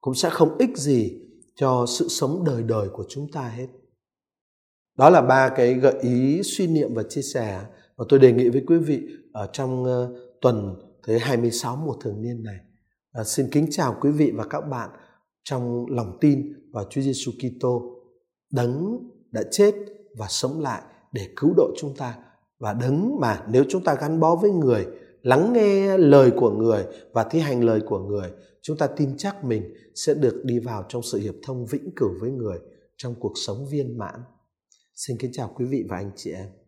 cũng 0.00 0.14
sẽ 0.14 0.30
không 0.30 0.58
ích 0.58 0.76
gì 0.76 1.20
cho 1.54 1.86
sự 1.88 2.08
sống 2.08 2.44
đời 2.46 2.62
đời 2.62 2.88
của 2.92 3.04
chúng 3.08 3.26
ta 3.32 3.52
hết. 3.56 3.66
Đó 4.98 5.10
là 5.10 5.22
ba 5.22 5.48
cái 5.48 5.74
gợi 5.74 5.94
ý 6.00 6.42
suy 6.42 6.66
niệm 6.66 6.94
và 6.94 7.02
chia 7.08 7.22
sẻ 7.22 7.60
mà 7.96 8.04
tôi 8.08 8.18
đề 8.18 8.32
nghị 8.32 8.48
với 8.48 8.62
quý 8.66 8.76
vị 8.76 9.00
ở 9.32 9.48
trong 9.52 9.82
uh, 9.84 10.16
tuần 10.40 10.76
thứ 11.06 11.18
26 11.18 11.76
mùa 11.76 11.94
thường 12.00 12.22
niên 12.22 12.42
này. 12.42 12.56
À, 13.12 13.24
xin 13.24 13.50
kính 13.52 13.66
chào 13.70 13.96
quý 14.00 14.10
vị 14.10 14.32
và 14.34 14.44
các 14.50 14.60
bạn 14.60 14.90
trong 15.44 15.86
lòng 15.90 16.18
tin 16.20 16.52
vào 16.72 16.84
Chúa 16.90 17.00
Giêsu 17.00 17.32
Kitô, 17.32 18.02
đấng 18.52 18.98
đã 19.30 19.42
chết 19.50 19.74
và 20.18 20.26
sống 20.28 20.60
lại 20.60 20.82
để 21.12 21.28
cứu 21.36 21.54
độ 21.56 21.74
chúng 21.78 21.96
ta 21.96 22.18
và 22.58 22.72
đấng 22.72 23.20
mà 23.20 23.44
nếu 23.48 23.64
chúng 23.68 23.84
ta 23.84 23.94
gắn 24.00 24.20
bó 24.20 24.36
với 24.36 24.50
người, 24.50 24.86
lắng 25.22 25.52
nghe 25.52 25.98
lời 25.98 26.32
của 26.36 26.50
người 26.50 26.86
và 27.12 27.24
thi 27.24 27.40
hành 27.40 27.64
lời 27.64 27.80
của 27.88 27.98
người, 27.98 28.30
chúng 28.62 28.76
ta 28.76 28.86
tin 28.86 29.16
chắc 29.16 29.44
mình 29.44 29.74
sẽ 29.94 30.14
được 30.14 30.42
đi 30.44 30.58
vào 30.58 30.84
trong 30.88 31.02
sự 31.02 31.18
hiệp 31.18 31.34
thông 31.42 31.66
vĩnh 31.66 31.90
cửu 31.96 32.10
với 32.20 32.30
người 32.30 32.58
trong 32.96 33.14
cuộc 33.20 33.32
sống 33.46 33.66
viên 33.70 33.98
mãn. 33.98 34.20
Xin 34.94 35.16
kính 35.18 35.32
chào 35.32 35.52
quý 35.56 35.64
vị 35.64 35.84
và 35.88 35.96
anh 35.96 36.10
chị 36.16 36.32
em. 36.32 36.61